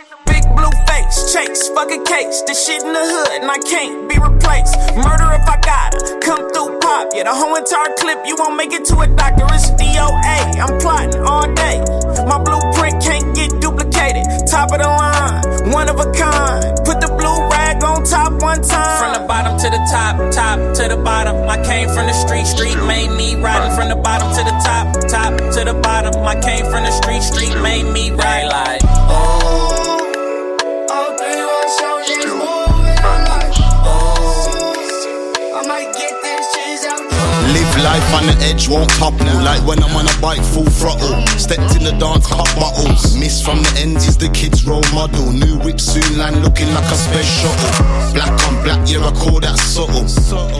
[37.80, 39.24] Life on the edge won't topple.
[39.40, 41.16] Like when I'm on a bike, full throttle.
[41.40, 43.16] Stepped in the dance, cup bottles.
[43.16, 45.32] Miss from the ends is the kid's role model.
[45.32, 47.72] New whip soon land looking like a space shuttle.
[48.12, 50.04] Black on black, yeah, I call that subtle.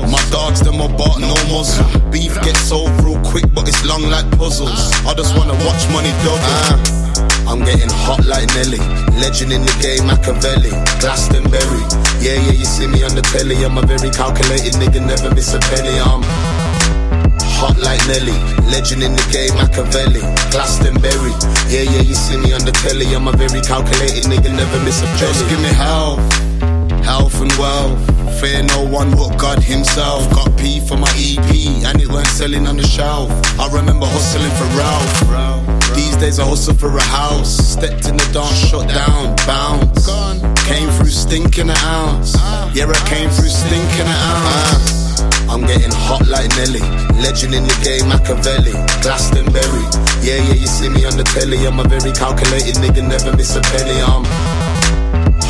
[0.08, 1.84] My dogs, them are bought no muzzle.
[2.10, 4.88] Beef gets sold real quick, but it's long like puzzles.
[5.04, 6.40] I just wanna watch money double.
[6.72, 7.00] Uh,
[7.52, 8.80] I'm getting hot like Nelly.
[9.20, 10.72] Legend in the game, Machiavelli.
[11.04, 11.84] Glastonbury.
[12.24, 13.60] Yeah, yeah, you see me on the telly.
[13.60, 16.00] I'm a very calculated nigga, never miss a penny.
[16.00, 16.24] I'm
[17.60, 18.32] Hot like Nelly,
[18.72, 21.36] legend in the game, Machiavelli, Glastonbury.
[21.68, 23.04] Yeah, yeah, you see me on the telly.
[23.12, 25.28] I'm a very calculated nigga, never miss a penny.
[25.28, 26.24] Just give me health,
[27.04, 28.00] health and wealth.
[28.40, 30.24] Fear no one but God Himself.
[30.32, 33.28] Got P for my EP, and it weren't selling on the shelf.
[33.60, 35.92] I remember hustling for Ralph.
[35.94, 37.52] These days I hustle for a house.
[37.76, 40.08] Stepped in the dark, shut down, bounce.
[40.64, 42.32] Came through stinking an ounce.
[42.72, 44.99] Yeah, I came through stinking an ounce.
[45.50, 46.78] I'm getting hot like Nelly.
[47.18, 48.70] Legend in the game, Machiavelli.
[49.02, 49.82] Glastonbury.
[50.22, 51.66] Yeah, yeah, you see me on the telly.
[51.66, 53.98] I'm a very calculated nigga, never miss a penny.
[53.98, 54.22] I'm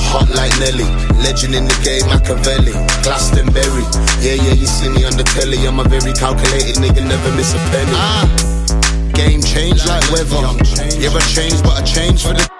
[0.08, 0.88] hot like Nelly.
[1.20, 2.72] Legend in the game, Machiavelli.
[3.04, 3.84] Glastonbury.
[4.24, 5.60] Yeah, yeah, you see me on the telly.
[5.68, 7.92] I'm a very calculated nigga, never miss a penny.
[7.92, 8.24] Ah,
[9.12, 10.40] game change like weather.
[10.96, 12.59] Yeah, I change, but I change for the.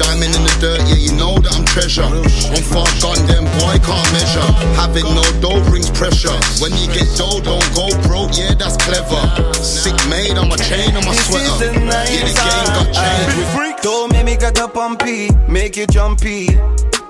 [0.00, 2.08] Diamond in the dirt, yeah, you know that I'm treasure.
[2.08, 4.48] I'm far gone, then boy can't measure.
[4.80, 6.32] Having no dough brings pressure.
[6.56, 9.20] When you get dough, don't go broke, yeah, that's clever.
[9.60, 11.76] Sick made on my chain, on my sweater.
[11.84, 13.82] Yeah, the game got changed.
[13.82, 16.48] Don't make me get up on P, make you jumpy.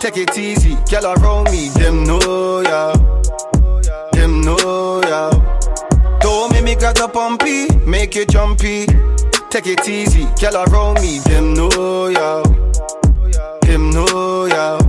[0.01, 2.95] Take it easy, girl around me, them know ya.
[4.13, 5.31] Them know ya.
[6.21, 8.87] Don't make me get up on P, make you jumpy.
[9.51, 12.43] Take it easy, girl around me, them know ya.
[13.71, 14.81] Them know, yeah.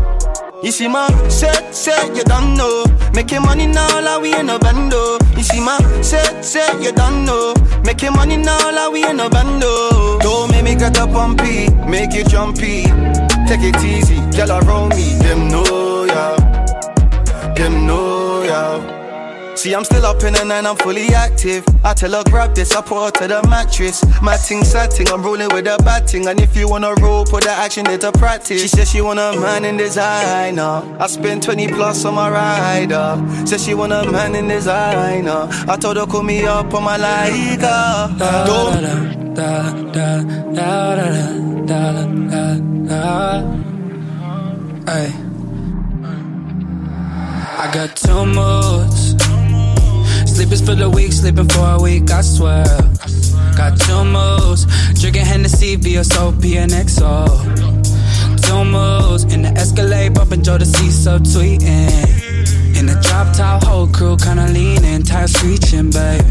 [0.64, 2.84] You see my set, set, you don't know.
[3.14, 5.20] Making money now like we in a bando.
[5.38, 7.54] You see my set, set, you don't know.
[7.86, 10.18] Making money now like we in a bando.
[10.22, 11.36] Don't make me get up on
[11.88, 12.86] make it jumpy.
[13.46, 15.14] Take it easy, girl around me.
[15.20, 17.54] Them know, yeah.
[17.54, 19.01] Them know, yeah.
[19.62, 21.64] See, I'm still up in the nine, I'm fully active.
[21.84, 24.04] I tell her, grab this, I put her to the mattress.
[24.20, 26.26] My ting, sad ting, I'm rolling with a bad ting.
[26.26, 28.60] And if you wanna roll, put the action into practice.
[28.60, 30.82] She says she want a man in designer.
[31.00, 33.24] I spend 20 plus on my rider.
[33.46, 35.48] Says she want a man in designer.
[35.68, 38.16] I told her, call me up on my Liga.
[38.18, 38.82] Da, da,
[39.36, 40.24] da, da,
[40.56, 40.96] da,
[41.68, 42.22] da, da,
[47.64, 49.31] I got two moods.
[50.32, 52.64] Sleep for the weak, sleeping for a week, I swear.
[53.58, 54.66] Got two moves.
[55.00, 57.28] Drinking Hennessy, VSOP, and XO.
[58.42, 59.26] Two moves.
[59.34, 62.78] In the Escalade, bumping Joe the so tweeting.
[62.80, 66.24] In the drop top, whole crew kinda leaning, tire screeching, babe.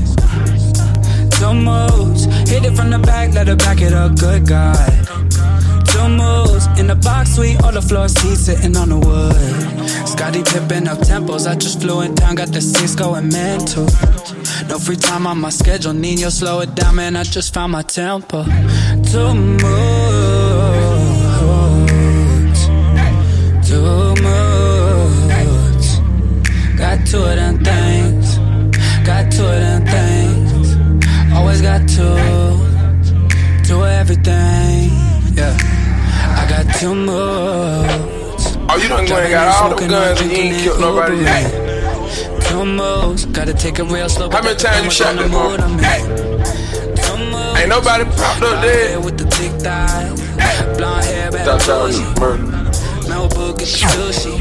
[1.32, 2.24] Two moves.
[2.48, 5.59] Hit it from the back, let her back it up, good God.
[6.08, 6.66] Moves.
[6.78, 10.08] In the box suite, all the floor seats sitting on the wood.
[10.08, 13.84] Scotty pipping up tempos, I just flew in town, got the six going mental.
[14.68, 17.82] No free time on my schedule, Nino, slow it down, man, I just found my
[17.82, 18.44] tempo.
[18.44, 19.60] Two moves.
[23.68, 26.00] Two moves.
[26.76, 28.38] Got two of them things.
[29.06, 30.76] Got two of them things.
[31.34, 32.16] Always got two.
[33.64, 34.90] Two of everything.
[35.34, 35.79] Yeah.
[36.50, 38.56] Got two moves.
[38.68, 41.70] Oh, you done and got all the guns and you ain't killed nobody yet.
[43.32, 44.28] Gotta take it real slow.
[44.28, 46.50] How many times you shot that motherfucker?
[47.56, 49.04] Ain't nobody popped up dead.
[49.04, 50.20] With the big thighs.
[50.76, 52.42] Blonde hair, bad Thought y'all was murder.
[53.06, 54.38] Malibu, get sushi.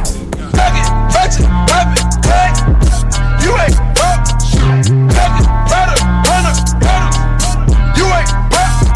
[0.58, 2.54] Tuck it, touch it, pop it, cut.
[3.44, 4.26] You ain't pop.
[5.14, 7.14] Tuck it, butter, runner, butter.
[8.00, 8.90] You ain't pop.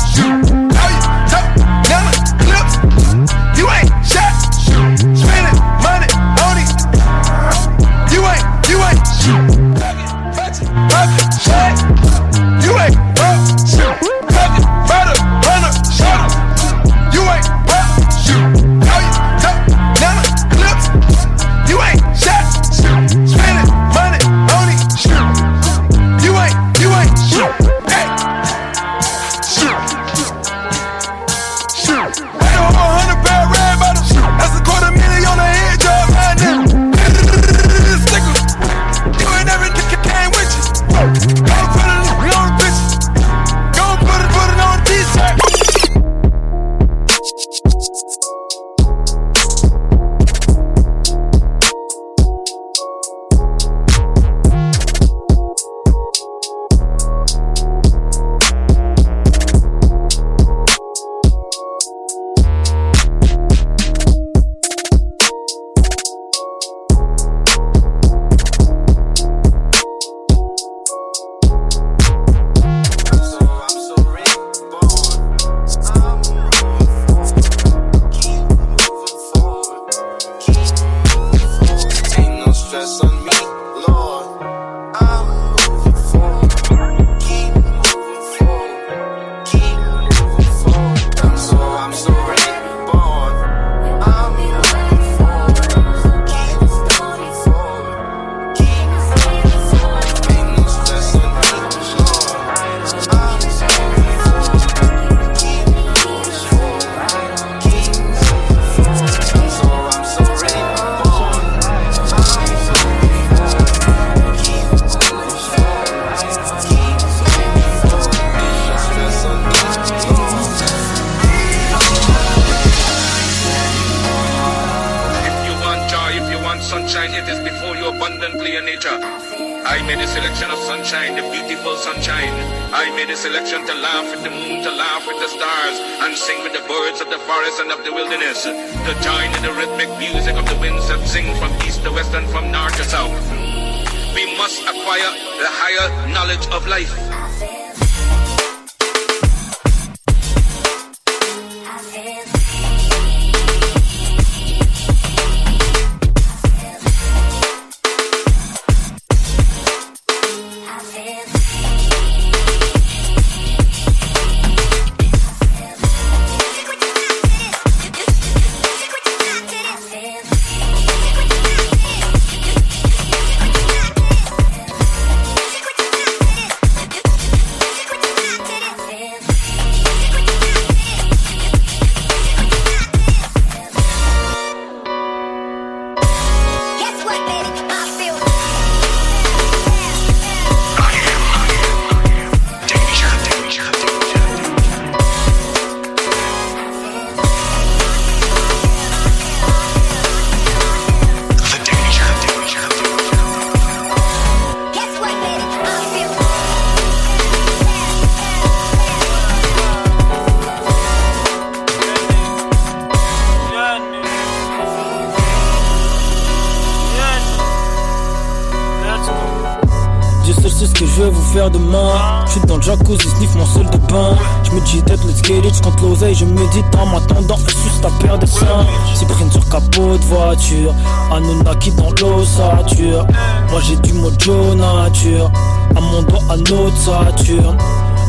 [221.50, 222.26] Demain.
[222.26, 224.16] Je suis dans le jacuzzi, sniff mon seul de bain.
[224.44, 227.38] Je me dis tête, let's get it, compte l'oseille, je médite en m'attendant.
[227.38, 228.66] Suce ta paire de seins.
[228.94, 230.74] Cyprine sur capot de voiture.
[231.12, 233.06] Anunnaki dans l'ossature.
[233.52, 235.32] Moi j'ai du mojo nature.
[235.76, 237.58] À mon doigt, à notre Saturne.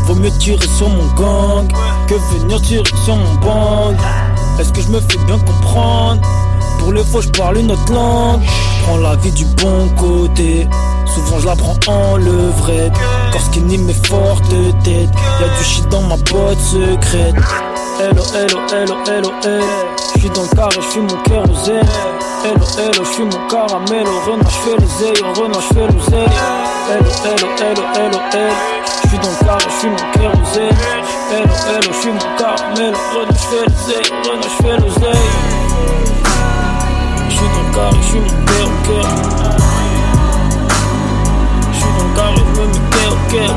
[0.06, 1.66] Vaut mieux tirer sur mon gang
[2.06, 3.97] que venir tirer sur mon bang.
[4.59, 6.20] Est-ce que je me fais bien comprendre?
[6.78, 8.43] Pour les faux, je parle une autre langue.
[8.82, 10.69] Prends la vie du bon côté.
[11.15, 12.93] Souvent je la prends en levrette.
[13.32, 14.49] Quand skinny mes fortes
[14.82, 15.11] têtes.
[15.41, 17.36] Y'a du shit dans ma boîte secrète.
[18.01, 19.66] Hello, hello, hello, hello, hello.
[20.16, 21.86] J'suis dans le carré, j'fuis mon kérosène.
[22.45, 24.07] Hello, hello, j'fuis mon caramel.
[24.07, 26.35] Au renard, j'fais les ailes, au renard, j'fais l'oseille.
[26.91, 28.55] Hello, hello, hello, hello, hello.
[29.05, 30.78] J'suis dans le carré, j'fuis mon kérosène.
[31.31, 32.95] Hello, hello, j'fuis mon caramel.
[32.95, 35.31] Au renard, j'fais les ailes, au renard, j'fais l'oseille.
[37.31, 39.15] J'suis dans le carré, j'fuis mon kérosène.
[39.15, 39.53] J'suis
[42.05, 43.55] encore le même idée au cœur.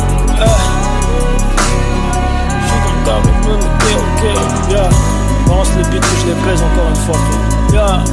[2.65, 4.41] J'suis encore le même idée au cœur.
[4.69, 4.89] Yeah.
[5.47, 7.19] Pense les bites que je les pèse encore une fois.
[7.71, 8.03] Yeah.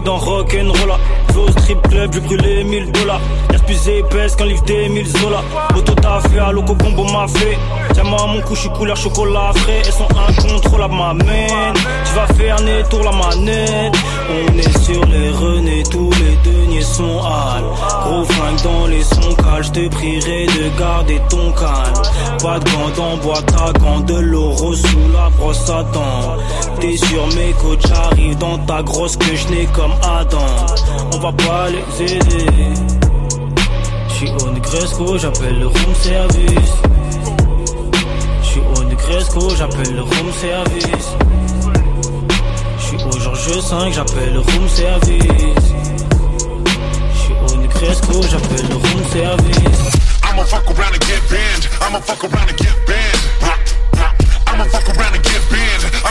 [0.00, 0.98] Que dans Rock'n'Rolla.
[1.32, 3.20] Je au strip club, j'ai brûlé 1000 dollars.
[3.52, 5.42] Y'a plus épaisse qu'un livre des 1000 zola.
[5.76, 7.58] Auto t'a fait, à loco combo m'a fait.
[7.98, 9.82] À mon cou, j'suis couleur chocolat frais.
[9.84, 11.72] Elles sont incontrôlables, ma main.
[11.74, 13.96] Tu vas faire né tour la manette.
[14.28, 17.64] On est sur les renés, tous les deniers sont hal.
[18.02, 22.02] Gros flingue dans les sons cales, j'te prierai de garder ton calme.
[22.42, 26.36] Pas de gants dans boîte à gants, de l'euro sous la brosse à dents.
[26.80, 30.66] T'es sur mes côtes, j'arrive dans ta grosse que je n'ai comme Adam.
[31.12, 32.46] On va pas les aider.
[34.08, 36.72] J'suis au Negresco, j'appelle le room service.
[38.42, 41.08] J'suis au Negresco, j'appelle le room service.
[42.78, 45.74] J'suis au Georges 5, j'appelle le room service.
[47.14, 49.96] J'suis au Negresco, j'appelle le room service.
[50.24, 51.68] I'ma fuck around and get banned.
[51.80, 53.25] I'ma fuck around and get banned.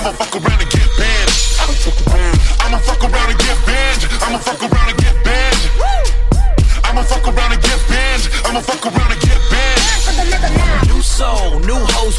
[0.06, 1.32] I'ma fuck around and get banned.
[2.61, 4.06] I'ma fuck around and get banned.
[4.22, 5.61] I'ma fuck around and get banned.
[6.84, 8.30] I'ma fuck around and get banned.
[8.45, 9.05] I'ma fuck around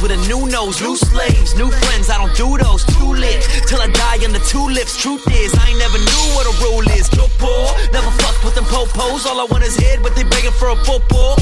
[0.03, 2.11] with a new nose, new slaves, new friends.
[2.11, 2.85] I don't do those.
[2.85, 5.01] Too lit till I die on the tulips.
[5.01, 7.09] Truth is, I ain't never knew what a rule is.
[7.17, 9.27] Yo, poor, never fucked with them popos.
[9.27, 11.37] All I want is head, but they begging for a football.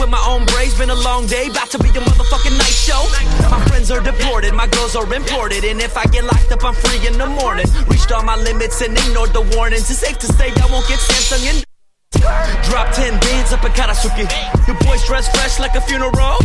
[0.00, 0.76] With my own braids.
[0.78, 3.02] Been a long day, about to be a motherfucking night show.
[3.50, 6.74] My friends are deported, my girls are imported, and if I get locked up, I'm
[6.74, 7.66] free in the morning.
[7.88, 9.90] Reached all my limits and ignored the warnings.
[9.90, 11.69] It's safe to say I won't get Samsung and.
[12.64, 14.26] Drop 10 bands up in Karasuki.
[14.66, 16.38] Your boys dress fresh like a funeral.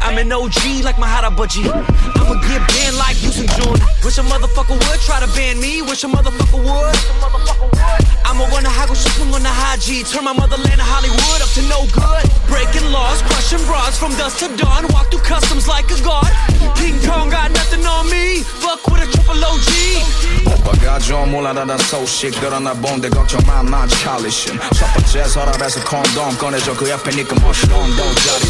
[0.00, 1.64] I'm an OG like Maharabaji.
[1.66, 3.78] I'ma get banned like Houston June.
[4.04, 5.82] Wish a motherfucker would try to ban me.
[5.82, 7.79] Wish a motherfucker would.
[8.29, 10.03] I'ma run a haggle shipping on the high G.
[10.03, 12.25] Turn my motherland of Hollywood up to no good.
[12.47, 14.87] Breaking laws, crushing bras from dusk to dawn.
[14.93, 16.29] Walk through customs like a god.
[16.75, 18.41] King Kong got nothing on me.
[18.61, 19.69] Fuck with a triple OG.
[20.45, 26.89] 오빠가 좀 올라다다 소식 들어나 본데 걱정만 난 찰리신 첫 번째 서랍에서 콘돔 꺼내줘 그
[26.89, 28.45] 옆에 니꺼 머시롱도 자리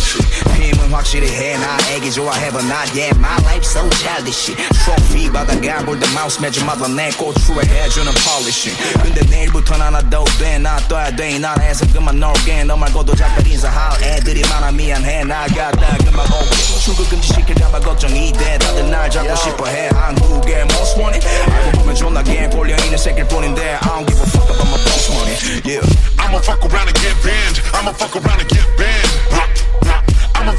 [0.59, 6.07] 지 힘은 확실히 해나 애기 좋아해봐 나 yeah my life so childish 트로피 받아가 볼때
[6.13, 12.63] 마우스 매주마다 내 고추에 해주는 폴리싱 근데 내일부터 나나도 돼나 떠야 돼이 나라에서 그만 놀게
[12.65, 18.57] 너 말고도 작별 인사할 애들이 많아 미안해 나갔다 그만 오게 출국 금지 시킬까봐 걱정이 돼
[18.59, 24.05] 다들 날 잡고 싶어해 한국의 most wanted 알고 보면 존나게 꼴려있는 새끼일 뿐인데 I don't
[24.07, 25.35] give a fuck about my post money
[25.65, 27.61] yeah I'ma fuck around and get banned.
[27.73, 29.68] I'ma fuck around and get banned.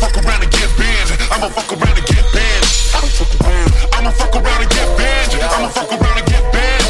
[0.02, 1.14] fuck around and get banned.
[1.30, 2.66] I'ma fuck around and get banned.
[2.98, 3.70] I'ma fuck around.
[3.94, 5.32] I'ma fuck around and get banned.
[5.46, 6.90] I'ma fuck around and get banned.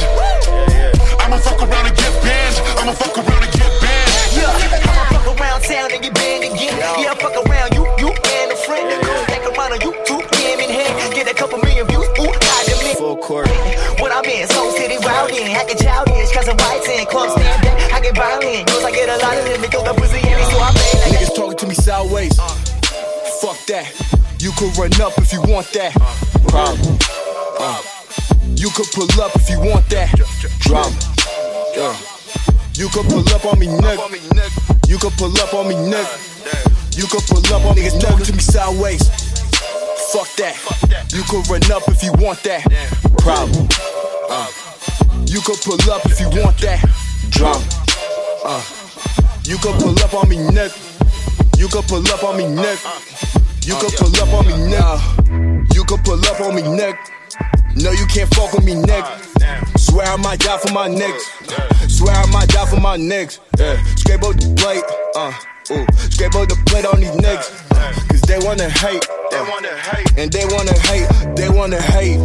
[1.19, 2.55] I'ma fuck around and get banned.
[2.79, 4.31] I'ma fuck around and get banned.
[4.31, 6.79] Yeah, I'ma fuck around town and get banned again.
[7.03, 8.87] Yeah, fuck around you, you and a friend.
[9.03, 11.11] Come back around on YouTube, him in hand.
[11.11, 12.95] Get a couple million views, ooh, I demand.
[12.95, 13.51] Full court.
[13.99, 17.91] What I'm in, Soul City Wilding, I get childish, cousin whites and club stand back.
[17.91, 20.57] I get violent, cause I get a lot of them because the pussy and so
[20.63, 21.11] I pay like.
[21.11, 22.30] Niggas talking to me sideways.
[23.41, 23.89] Fuck that.
[24.37, 25.97] You could run up if you want that.
[26.45, 26.93] Problem.
[27.57, 27.81] Uh.
[28.53, 30.13] You could pull up if you want that.
[30.61, 30.93] Drama.
[31.73, 31.97] Yeah.
[32.77, 34.87] You could pull up on me, nigga.
[34.87, 36.13] You could pull up on me, nigga.
[36.95, 39.09] You could pull up on me, niggas talking to me sideways.
[40.13, 40.53] Fuck that.
[41.09, 42.61] You could run up if you want that.
[43.17, 43.65] Problem.
[44.29, 44.53] Uh.
[45.25, 46.77] You could pull up if you want that.
[47.31, 47.65] Drama.
[48.45, 48.61] Uh.
[49.49, 50.90] You could pull up on me, nigga.
[51.57, 53.65] You could pull up on me, nigga.
[53.65, 55.75] You could pull up on me, nigga.
[55.75, 56.97] You could pull up on me, nigga.
[57.75, 59.79] No, you can't fuck with me, nigga.
[59.79, 61.89] Swear I might die for my niggas.
[61.89, 63.39] Swear I might die for my niggas.
[63.57, 63.83] Yeah.
[63.95, 64.83] Scrape out the plate,
[65.15, 65.31] uh,
[65.71, 65.85] ooh.
[66.11, 68.07] Scrape out the plate on these niggas.
[68.09, 69.05] Cause they wanna hate.
[69.31, 70.17] they wanna hate.
[70.17, 72.17] And they wanna hate, they wanna hate.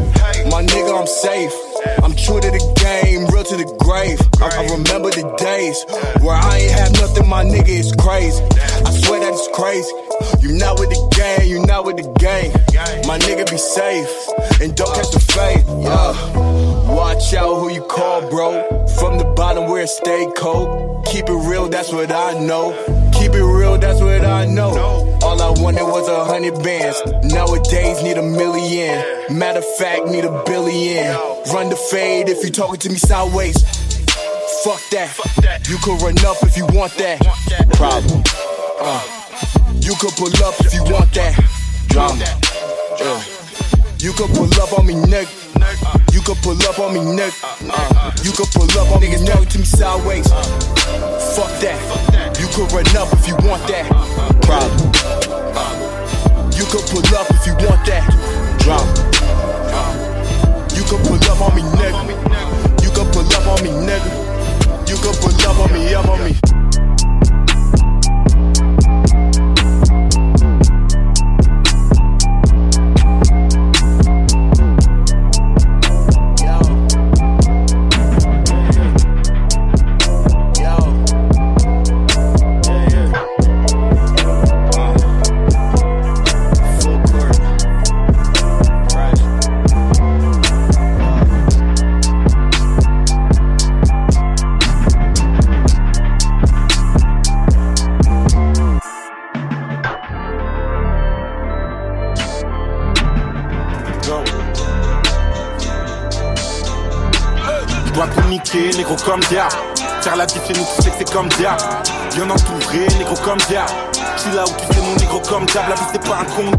[0.51, 1.53] My nigga, I'm safe.
[2.03, 4.21] I'm true to the game, real to the grave.
[4.41, 5.85] I, I remember the days
[6.23, 8.43] where I ain't have nothing, my nigga, it's crazy.
[8.43, 9.93] I swear that it's crazy.
[10.43, 12.53] You not with the game, you not with the game.
[13.07, 14.11] My nigga, be safe
[14.61, 15.65] and don't catch the fade.
[15.83, 16.56] Yeah.
[17.07, 18.67] Watch out who you call, bro.
[18.99, 21.07] From the bottom where it stay cold.
[21.07, 22.73] Keep it real, that's what I know.
[23.13, 24.71] Keep it real, that's what I know.
[25.23, 27.01] All I wanted was a hundred bands.
[27.33, 28.99] Nowadays, need a million.
[29.31, 31.15] Matter of fact, need a billion.
[31.55, 33.55] Run the fade if you talking to me sideways.
[34.65, 35.17] Fuck that.
[35.69, 37.21] You could run up if you want that.
[37.75, 38.25] Problem.
[38.81, 39.01] Uh.
[39.79, 41.39] You could pull up if you want that.
[41.87, 42.25] Drama.
[42.99, 43.36] Yeah.
[44.07, 45.27] You could pull up on me, nigga.
[46.15, 47.35] You could pull up on me, nigga.
[48.25, 50.29] You could pull up on me, niggas talking to me sideways.
[51.35, 51.75] Fuck that.
[52.39, 53.91] You could run up if you want that.
[54.47, 54.95] Problem.
[56.55, 58.07] You could pull up if you want that.
[58.63, 58.87] Drama.
[60.77, 62.87] You could pull up on me, nigga.
[62.87, 64.89] You could pull up on me, nigga.
[64.89, 66.66] You could pull up on me, up on me.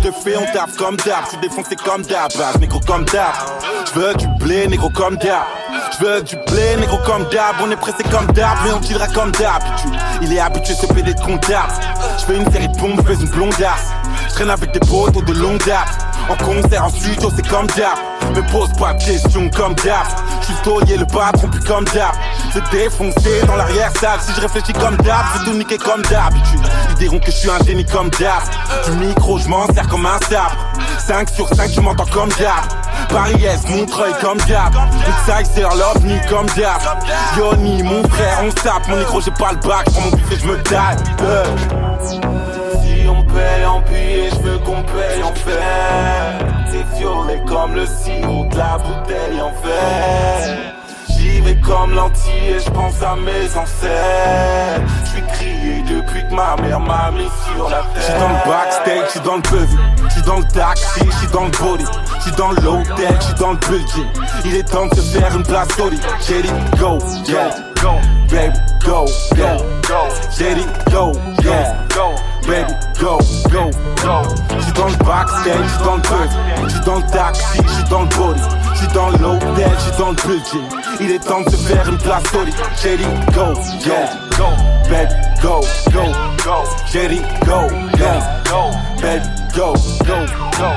[0.07, 1.27] De fées, on tape comme diable.
[1.27, 3.37] J'suis défoncé comme base, négro comme diable.
[3.91, 5.45] J'veux du blé, négro comme diable.
[5.97, 7.59] J'veux du blé, négro comme diable.
[7.61, 9.95] On est pressé comme diable, mais on killera comme d'habitude.
[10.21, 11.73] Il est habitué se péder de comptable.
[12.19, 13.91] J'fais une série de bombes, j'fais une blondasse.
[14.29, 15.89] J'traîne avec des potes de longue date.
[16.29, 18.01] En concert, en studio, c'est comme diable.
[18.35, 20.09] Me pose pas de questions comme diable.
[20.41, 22.17] J'suis taulier, le patron, puis comme diable.
[22.53, 24.19] C'est défoncé dans l'arrière-salle.
[24.21, 26.61] Si je réfléchis comme d'hab, c'est tout niqué comme d'habitude.
[26.99, 28.41] Diront que je suis un génie comme d'hab.
[28.85, 30.57] Du micro, je m'en sers comme un sabre.
[31.05, 32.65] 5 sur 5, je m'entends comme d'hab.
[33.09, 34.77] Paris-Est, Montreuil comme diable.
[35.07, 36.83] Outside, c'est l'ovni comme diable.
[37.37, 38.87] Yoni, mon frère, on tape.
[38.89, 39.85] Mon micro, j'ai pas le bac.
[39.89, 40.57] J'prends mon buffet, je me.
[40.57, 41.45] Euh.
[42.03, 46.39] Si on paye en billets, je veux qu'on paye en fer.
[46.69, 50.57] C'est violet comme le sirop de la bouteille en verre.
[51.09, 54.91] J'y vais comme lentilles et je pense à mes ancêtres.
[55.67, 58.01] Depuis que ma mère m'a mis sur la terre.
[58.01, 59.77] J'suis dans le backstage, j'suis dans le bevy.
[60.09, 61.85] J'suis dans le taxi, j'suis dans le body.
[62.19, 64.07] J'suis dans l'hôtel, j'suis dans le building.
[64.45, 66.01] Il est temps de se faire une place solide.
[66.27, 67.49] J'ai dit go, yeah,
[67.81, 67.91] go,
[68.29, 69.57] baby, go, yeah,
[69.87, 70.07] go.
[70.37, 71.11] J'ai dit go,
[71.43, 72.15] yeah, go.
[72.47, 73.19] Baby, go,
[73.51, 73.69] go,
[74.03, 74.21] go.
[74.59, 76.69] J'suis dans le backstage, j'suis dans le bevy.
[76.69, 78.41] J'suis dans le taxi, j'suis dans le body.
[78.73, 80.69] J'suis dans l'hôtel, j'suis dans le building.
[80.99, 82.55] Il est temps de se faire une place solide.
[82.81, 83.03] J'ai dit
[83.33, 83.53] go,
[84.37, 84.49] go,
[84.89, 85.61] baby, go,
[85.91, 86.03] go,
[86.43, 86.63] go.
[86.91, 87.67] J'ai dit go,
[87.97, 88.71] go,
[89.01, 89.25] baby,
[89.55, 89.73] go,
[90.05, 90.25] go,
[90.57, 90.69] go.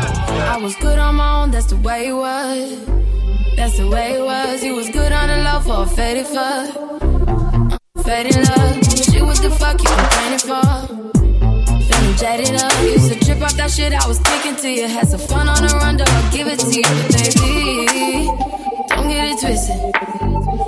[0.52, 2.76] I was good on my own, that's the way it was.
[3.56, 4.62] That's the way it was.
[4.62, 6.68] You was good on the low for a faded fuck.
[8.04, 8.76] Faded love.
[8.96, 11.00] Shit, what the fuck you complaining for?
[12.18, 12.72] Jaded up.
[12.82, 14.86] Used to trip off that shit I was kicking to you.
[14.88, 16.82] Had some fun on the run, I'll give it to you.
[17.16, 18.49] Baby,
[19.10, 19.80] get it twisted.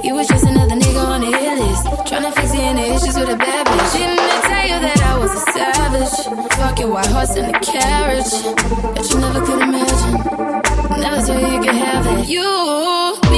[0.04, 1.86] You was just another nigga on the hit list.
[2.08, 3.92] Tryna fix any issues with a bad bitch.
[3.92, 6.14] Didn't I tell you that I was a savage?
[6.58, 8.32] Fucking white horse in a carriage.
[8.94, 10.14] That you never could imagine.
[11.00, 12.28] Never you you could have it.
[12.28, 13.31] You,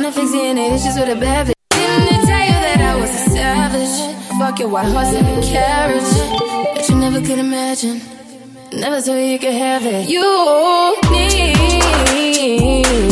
[0.00, 1.52] Tryna fix any issues with a bad bitch.
[1.72, 4.16] Didn't tell you that I was a savage?
[4.38, 6.74] Fuck your white horse and a carriage.
[6.74, 8.00] Bet you never could imagine.
[8.72, 10.08] Never you you could have it.
[10.08, 13.09] You need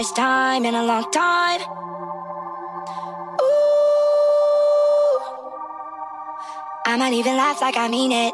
[0.00, 1.60] first time in a long time.
[3.42, 5.20] Ooh.
[6.86, 8.32] I might even laugh like I mean it.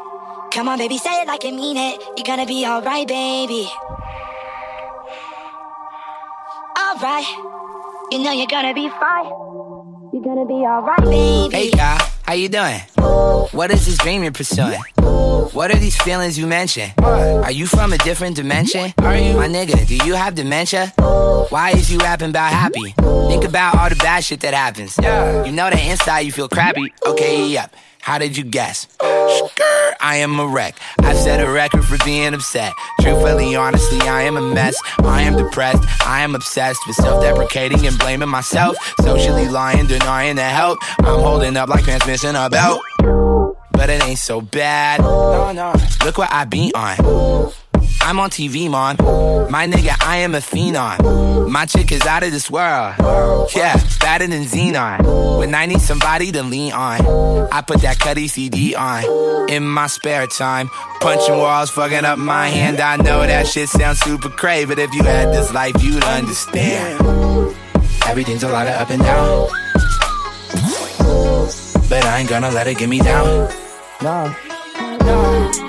[0.53, 2.01] Come on, baby, say it like you mean it.
[2.15, 3.67] You're gonna be alright, baby.
[6.79, 7.27] Alright.
[8.11, 9.25] You know you're gonna be fine.
[10.13, 11.53] You're gonna be alright, baby.
[11.53, 12.79] Hey, y'all, how you doing?
[13.51, 14.79] What is this dream you're pursuing?
[15.53, 16.91] What are these feelings you mention?
[16.99, 18.93] Are you from a different dimension?
[18.99, 20.93] Are you My nigga, do you have dementia?
[21.49, 22.93] Why is you rapping about happy?
[23.27, 24.97] Think about all the bad shit that happens.
[24.97, 26.93] You know that inside you feel crappy.
[27.05, 27.75] Okay, yep.
[27.99, 28.87] How did you guess?
[28.99, 30.77] Skrr, I am a wreck.
[30.99, 32.71] I've set a record for being upset.
[33.01, 34.79] Truthfully, honestly, I am a mess.
[34.99, 35.83] I am depressed.
[36.07, 38.77] I am obsessed with self-deprecating and blaming myself.
[39.01, 40.79] Socially lying, denying the help.
[40.99, 42.81] I'm holding up like transmission a belt.
[43.77, 45.01] But it ain't so bad.
[45.01, 45.73] No, no.
[46.03, 47.51] Look what I be on.
[48.01, 48.95] I'm on TV, man.
[49.51, 51.49] My nigga, I am a phenom.
[51.49, 52.95] My chick is out of this world.
[53.55, 55.39] Yeah, better than Xenon.
[55.39, 59.49] When I need somebody to lean on, I put that Cuddy CD on.
[59.49, 62.79] In my spare time, punching walls, fucking up my hand.
[62.79, 67.55] I know that shit sounds super crazy, but if you had this life, you'd understand.
[68.07, 69.49] Everything's a lot of up and down.
[71.89, 73.49] But I ain't gonna let it get me down.
[73.99, 74.29] Nah.
[75.01, 75.66] Nah.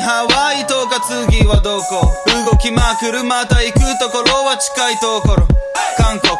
[0.00, 2.12] ハワイとか次はどこ？
[2.50, 5.46] 動きまくるまた行くところは近いところ。
[5.96, 6.32] 韓国。
[6.32, 6.38] 中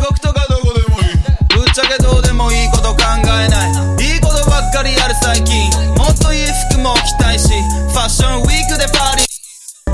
[0.00, 1.16] 国とかどこでもいい。
[1.54, 3.68] ぶっちゃけどうでもいいこと考えな
[3.98, 4.04] い。
[4.04, 5.70] いいことばっかりやる最近。
[5.96, 7.48] もっといい服も着たいし。
[7.48, 9.26] ファッションウィークでパーリー。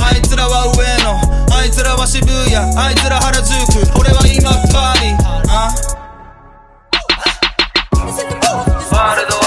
[0.02, 1.20] あいつらは上野。
[1.57, 2.57] あいつらは渋谷。
[2.57, 3.82] あいつら原宿。
[3.98, 5.19] 俺は今パーリー。
[5.48, 5.70] あ？
[8.90, 9.40] ワールド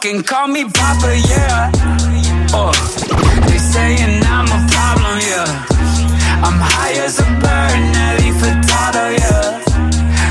[0.00, 1.70] fucking call me Papa, yeah.
[2.56, 2.72] Oh,
[3.48, 6.40] they saying I'm a problem, yeah.
[6.40, 9.60] I'm high as a bird, Nelly Furtado, yeah.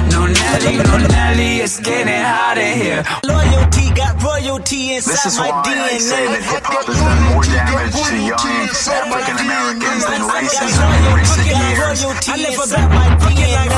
[0.09, 3.03] No Nelly, no Nelly, it's getting hot in here.
[3.23, 5.93] Loyalty got royalty inside This is my why DNA.
[5.93, 8.41] I say that hip hop has done more damage to young
[8.89, 12.01] African Americans than racism in recent years.
[12.25, 13.69] I never got my DNA.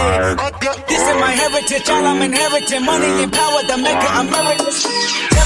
[0.88, 2.86] This is my heritage, all I'm inheriting.
[2.86, 4.81] Money and power, the maker emeritus.
[4.81, 4.81] Tell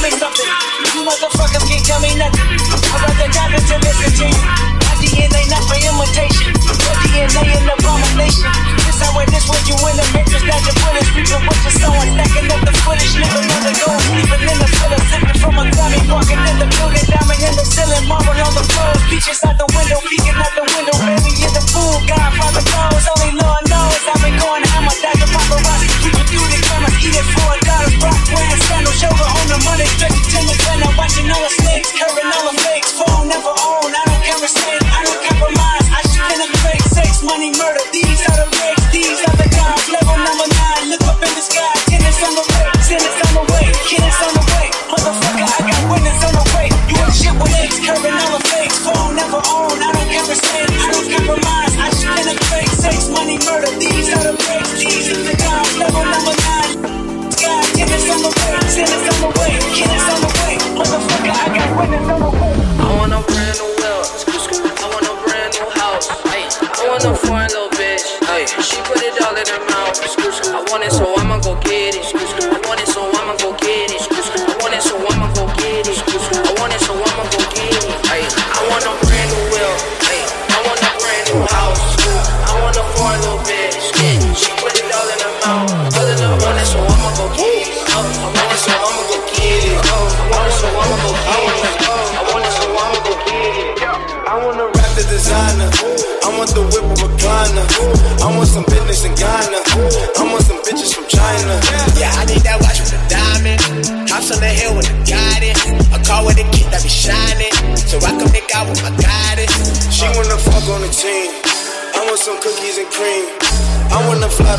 [0.05, 0.49] me something.
[0.93, 2.45] You motherfuckers can't tell me nothing.
[2.45, 4.41] I'd rather die than to listen to you.
[4.85, 6.53] My DNA not for imitation.
[6.53, 8.45] Your DNA an abomination.
[8.85, 11.04] This how it is when you in the matrix that you're it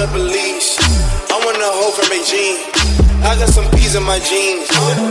[0.06, 0.78] of Belize.
[1.30, 2.62] I want a hoe from Beijing.
[3.26, 4.68] I got some peas in my jeans.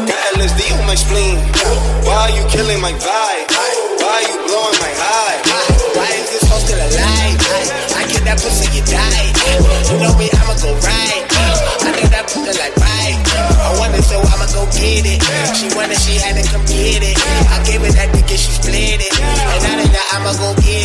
[0.07, 1.37] Got LSD on my spleen.
[2.07, 3.45] Why are you killing my vibe?
[3.99, 5.37] Why are you blowing my high?
[5.95, 7.39] Why is this hoe still alive?
[7.97, 9.27] I get that pussy, you die.
[9.91, 11.23] You know me, I'ma go right.
[11.83, 13.17] I know that pussy like right.
[13.65, 15.19] I want it, so I'ma go get it.
[15.57, 17.17] She wanted, she had to come get it.
[17.51, 19.11] I gave it that nigga, she split it.
[19.11, 20.84] And now that I'ma go get it.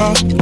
[0.00, 0.37] Oh.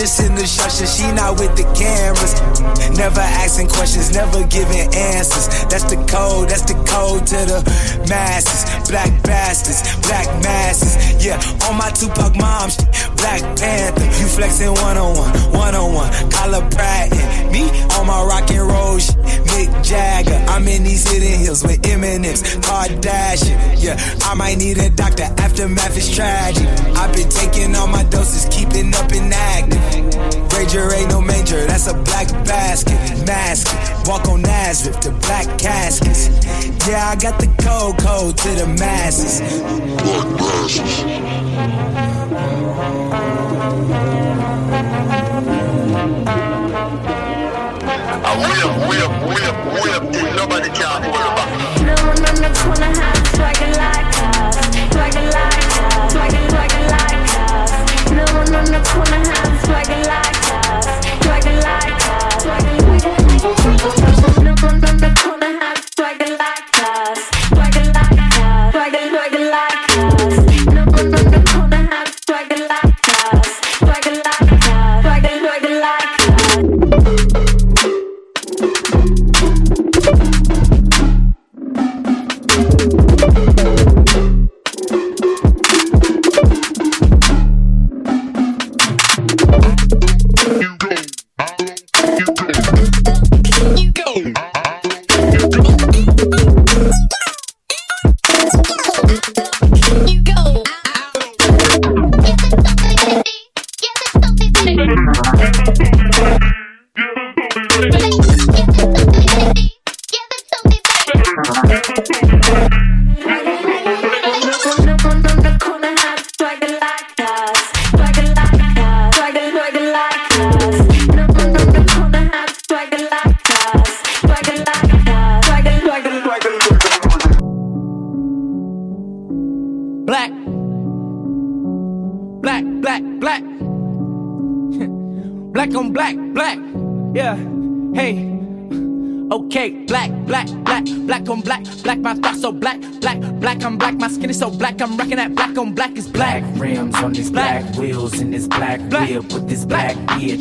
[0.00, 2.32] Just in the shot, she not with the cameras.
[2.96, 5.46] Never asking questions, never giving answers.
[5.68, 7.60] That's the code, that's the code to the
[8.08, 8.64] masses.
[8.88, 10.96] Black bastards, black masses.
[11.22, 11.36] Yeah,
[11.68, 14.08] on my Tupac mom, shit, Black Panther.
[14.16, 16.10] You flexing one on one, one on one.
[16.30, 17.68] Collar Pratt and me
[18.00, 19.19] on my rock and roll shit.
[19.60, 20.42] Mick Jagger.
[20.48, 23.76] I'm in these hidden hills with Eminem's Kardashian.
[23.76, 25.24] Yeah, I might need a doctor.
[25.38, 26.66] Aftermath is tragic.
[26.96, 29.82] I've been taking all my doses, keeping up and active.
[30.52, 32.98] Ranger ain't no manger, that's a black basket.
[33.26, 33.66] Mask.
[34.08, 36.28] Walk on Nazareth to black caskets.
[36.88, 39.40] Yeah, I got the code code to the masses.
[40.02, 40.26] Black
[41.60, 41.89] I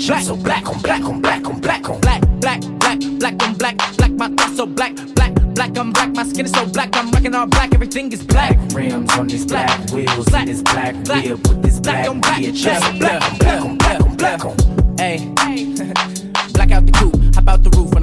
[0.10, 0.24] Black.
[0.24, 3.54] So black on black on black on black on black, black, black, black black on
[3.54, 6.90] black, black, my thoughts so black, black, black, I'm black, my skin is so black,
[6.94, 8.58] I'm rocking all black, everything is black.
[8.58, 12.42] black rims on this black, wheels in this black, whip with this black on black,
[12.42, 12.64] bitch.
[12.64, 14.98] black, So black, black on black on black on black on.
[14.98, 15.32] Hey,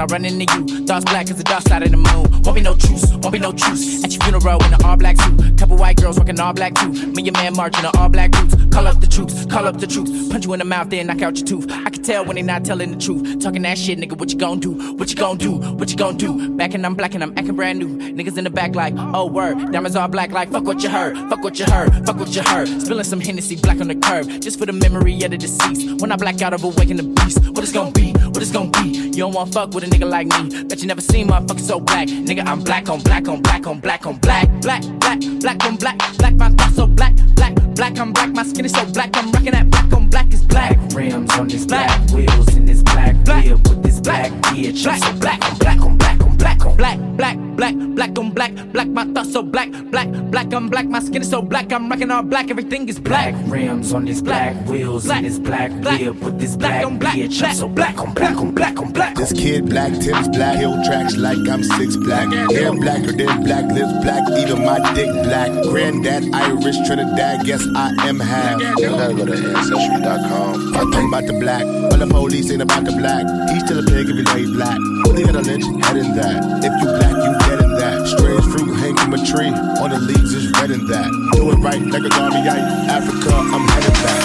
[0.07, 0.87] I run into you.
[0.87, 2.43] Thoughts black as the dark side of the moon.
[2.43, 4.05] Won't be no truce, won't be no truce.
[4.05, 5.59] At your funeral in an all black suit.
[5.59, 6.93] Couple white girls rocking all black too.
[6.93, 8.55] Me and man marching in all black boots.
[8.73, 10.11] Call up the troops, call up the troops.
[10.29, 11.67] Punch you in the mouth, then knock out your tooth.
[11.71, 13.43] I can tell when they not telling the truth.
[13.43, 14.95] Talking that shit, nigga, what you gon' do?
[14.95, 15.57] What you gon' do?
[15.75, 16.51] What you gon' do?
[16.51, 17.89] Back and I'm black and I'm acting brand new.
[17.99, 19.73] Niggas in the back like, oh word.
[19.73, 21.17] Diamonds all black like, fuck what you heard.
[21.31, 22.07] Fuck what you heard.
[22.07, 22.69] Fuck what you heard.
[22.81, 24.29] Spilling some Hennessy black on the curb.
[24.41, 26.01] Just for the memory of the deceased.
[26.01, 27.49] When I black out of awaken the beast.
[27.49, 28.13] What it's gon' be?
[28.13, 29.07] What it's gon' be?
[29.17, 30.65] You don't want fuck with a nigga like me.
[30.65, 32.09] Bet you never seen motherfuckers so black.
[32.09, 34.49] Nigga, I'm black on black on black on black on black.
[34.61, 35.99] Black, black, black on black.
[36.19, 37.15] Black, my thoughts so black.
[37.35, 38.31] Black, black, I'm black.
[38.31, 39.17] My skin is so black.
[39.17, 40.77] I'm rocking that black on black is black.
[40.77, 44.83] black rims on this black, wheels in this black, whip with this black bitch.
[44.85, 44.99] Black.
[44.99, 48.53] So black on black on black black Black, black, black, black on black.
[48.73, 49.71] Black, my thoughts so black.
[49.91, 50.87] Black, black, I'm black.
[50.87, 51.73] My skin is so black.
[51.73, 52.51] I'm rocking all black.
[52.51, 53.33] Everything is black.
[53.35, 55.19] Black rims on this black, wheels Black.
[55.19, 56.01] in this black, Black.
[56.01, 57.39] whip with this Black black on black, bitch.
[57.41, 57.55] black.
[57.55, 59.15] So black on black on black on black.
[59.17, 62.29] This kid black, tips black, hill tracks like I'm six black.
[62.53, 65.51] Hair blacker than black, lips black, even my dick black.
[65.65, 68.61] Granddad Irish Trinidad, guess I am half.
[68.61, 70.77] You gotta go to ancestry.com.
[70.77, 73.25] I'm about the black, all the police ain't about the black.
[73.51, 74.79] He's still a pig if you know he black.
[75.09, 76.36] Only got a lynch, head in that.
[76.63, 78.07] If you black, you dead in that.
[78.07, 81.09] Strange fruit hang from a tree, on the leaves is red in that.
[81.35, 82.89] Do it right like a Ghanaiite.
[82.89, 84.21] Africa, I'm headed back.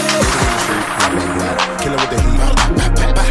[1.82, 2.40] Kill him with the heat.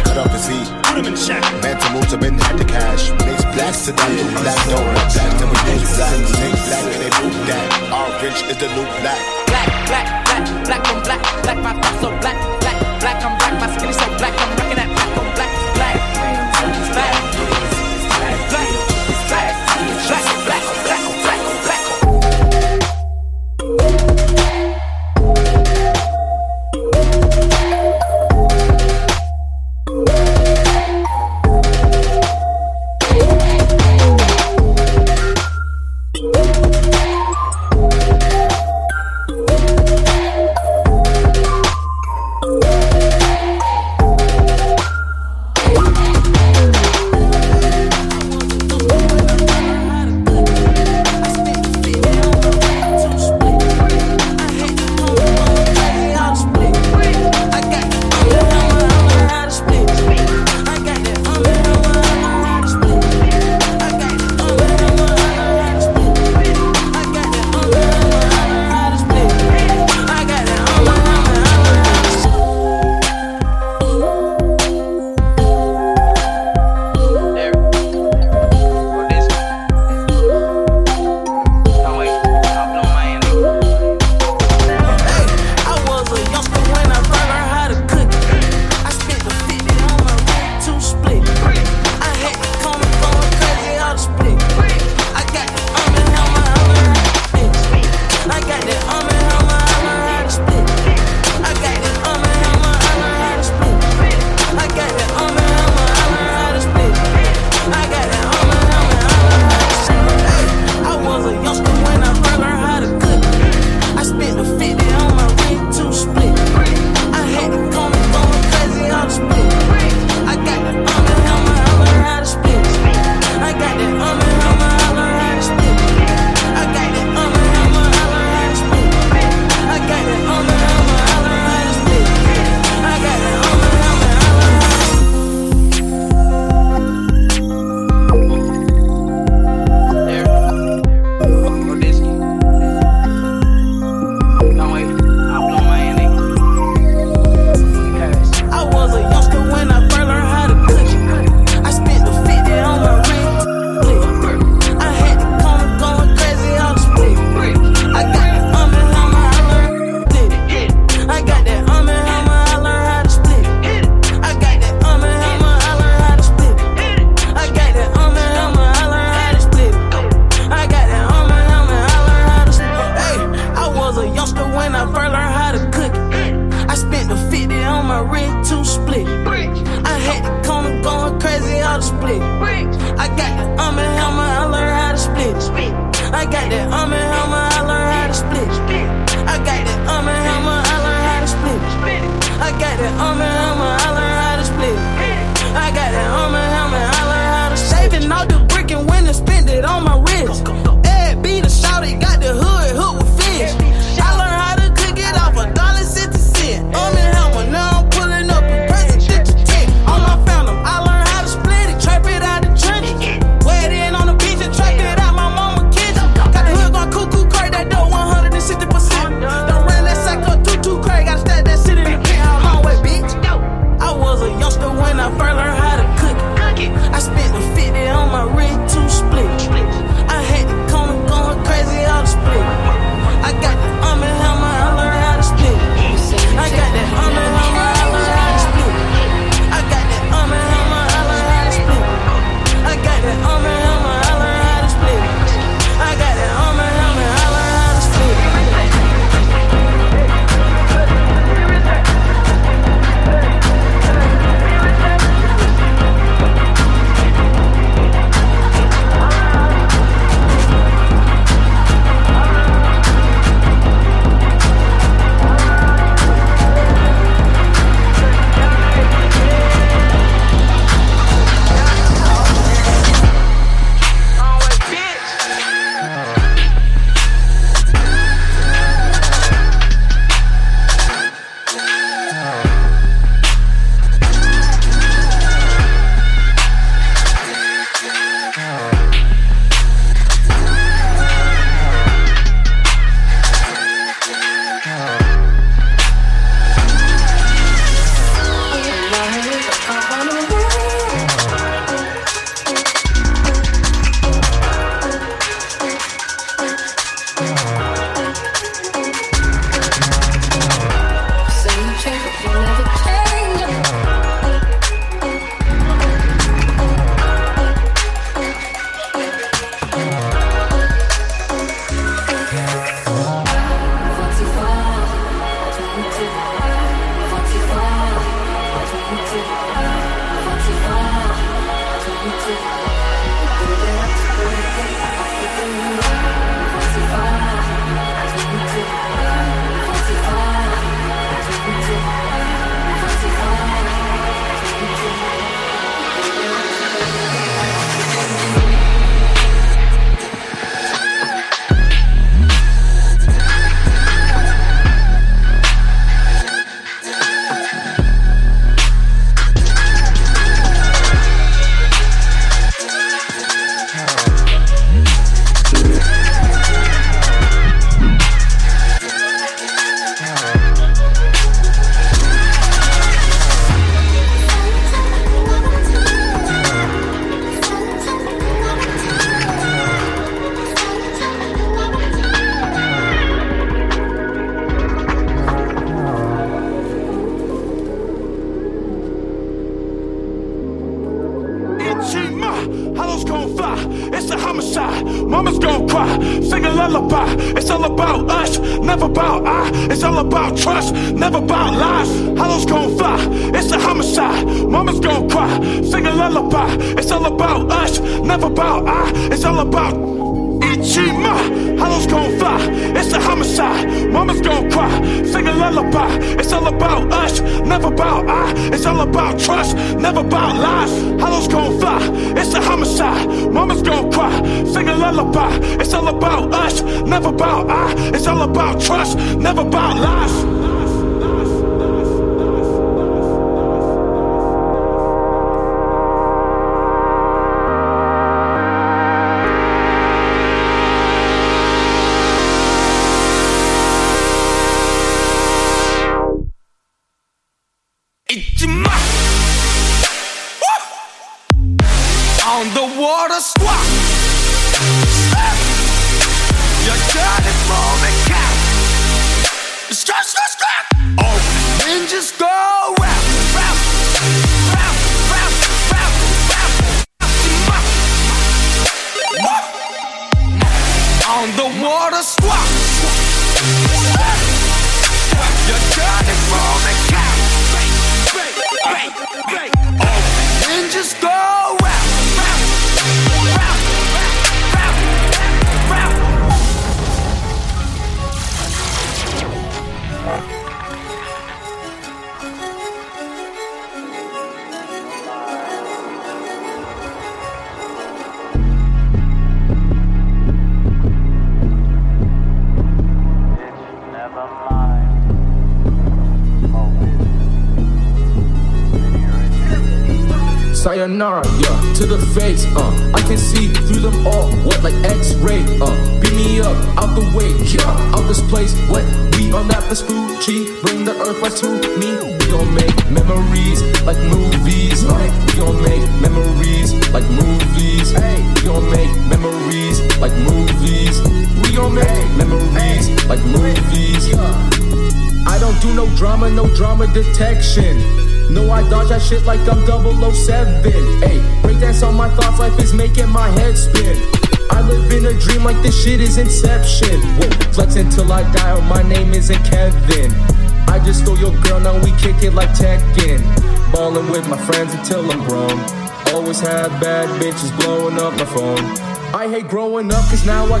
[0.05, 0.67] Cut off his heat.
[0.83, 1.43] Put him in the shack.
[1.61, 3.09] Bantam moves up in had the cash.
[3.23, 5.31] Makes black sedan, black don't black.
[5.39, 6.11] Then we use black.
[6.35, 7.67] Take black and they move that.
[7.91, 9.21] Orange is the new black.
[9.47, 11.21] Black, black, black, black on black.
[11.43, 12.37] Black, my thoughts so black.
[12.59, 13.53] Black, black, I'm black.
[13.61, 14.35] My skin is so black.
[14.35, 14.50] I'm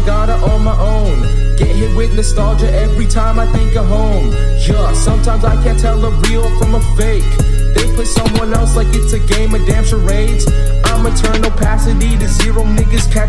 [0.05, 1.21] gotta on my own.
[1.57, 4.31] Get hit with nostalgia every time I think of home.
[4.67, 7.29] Yeah, sometimes I can't tell a real from a fake.
[7.75, 10.45] They play someone else like it's a game of damn charades.
[10.85, 13.19] I'm eternal opacity to zero niggas catch.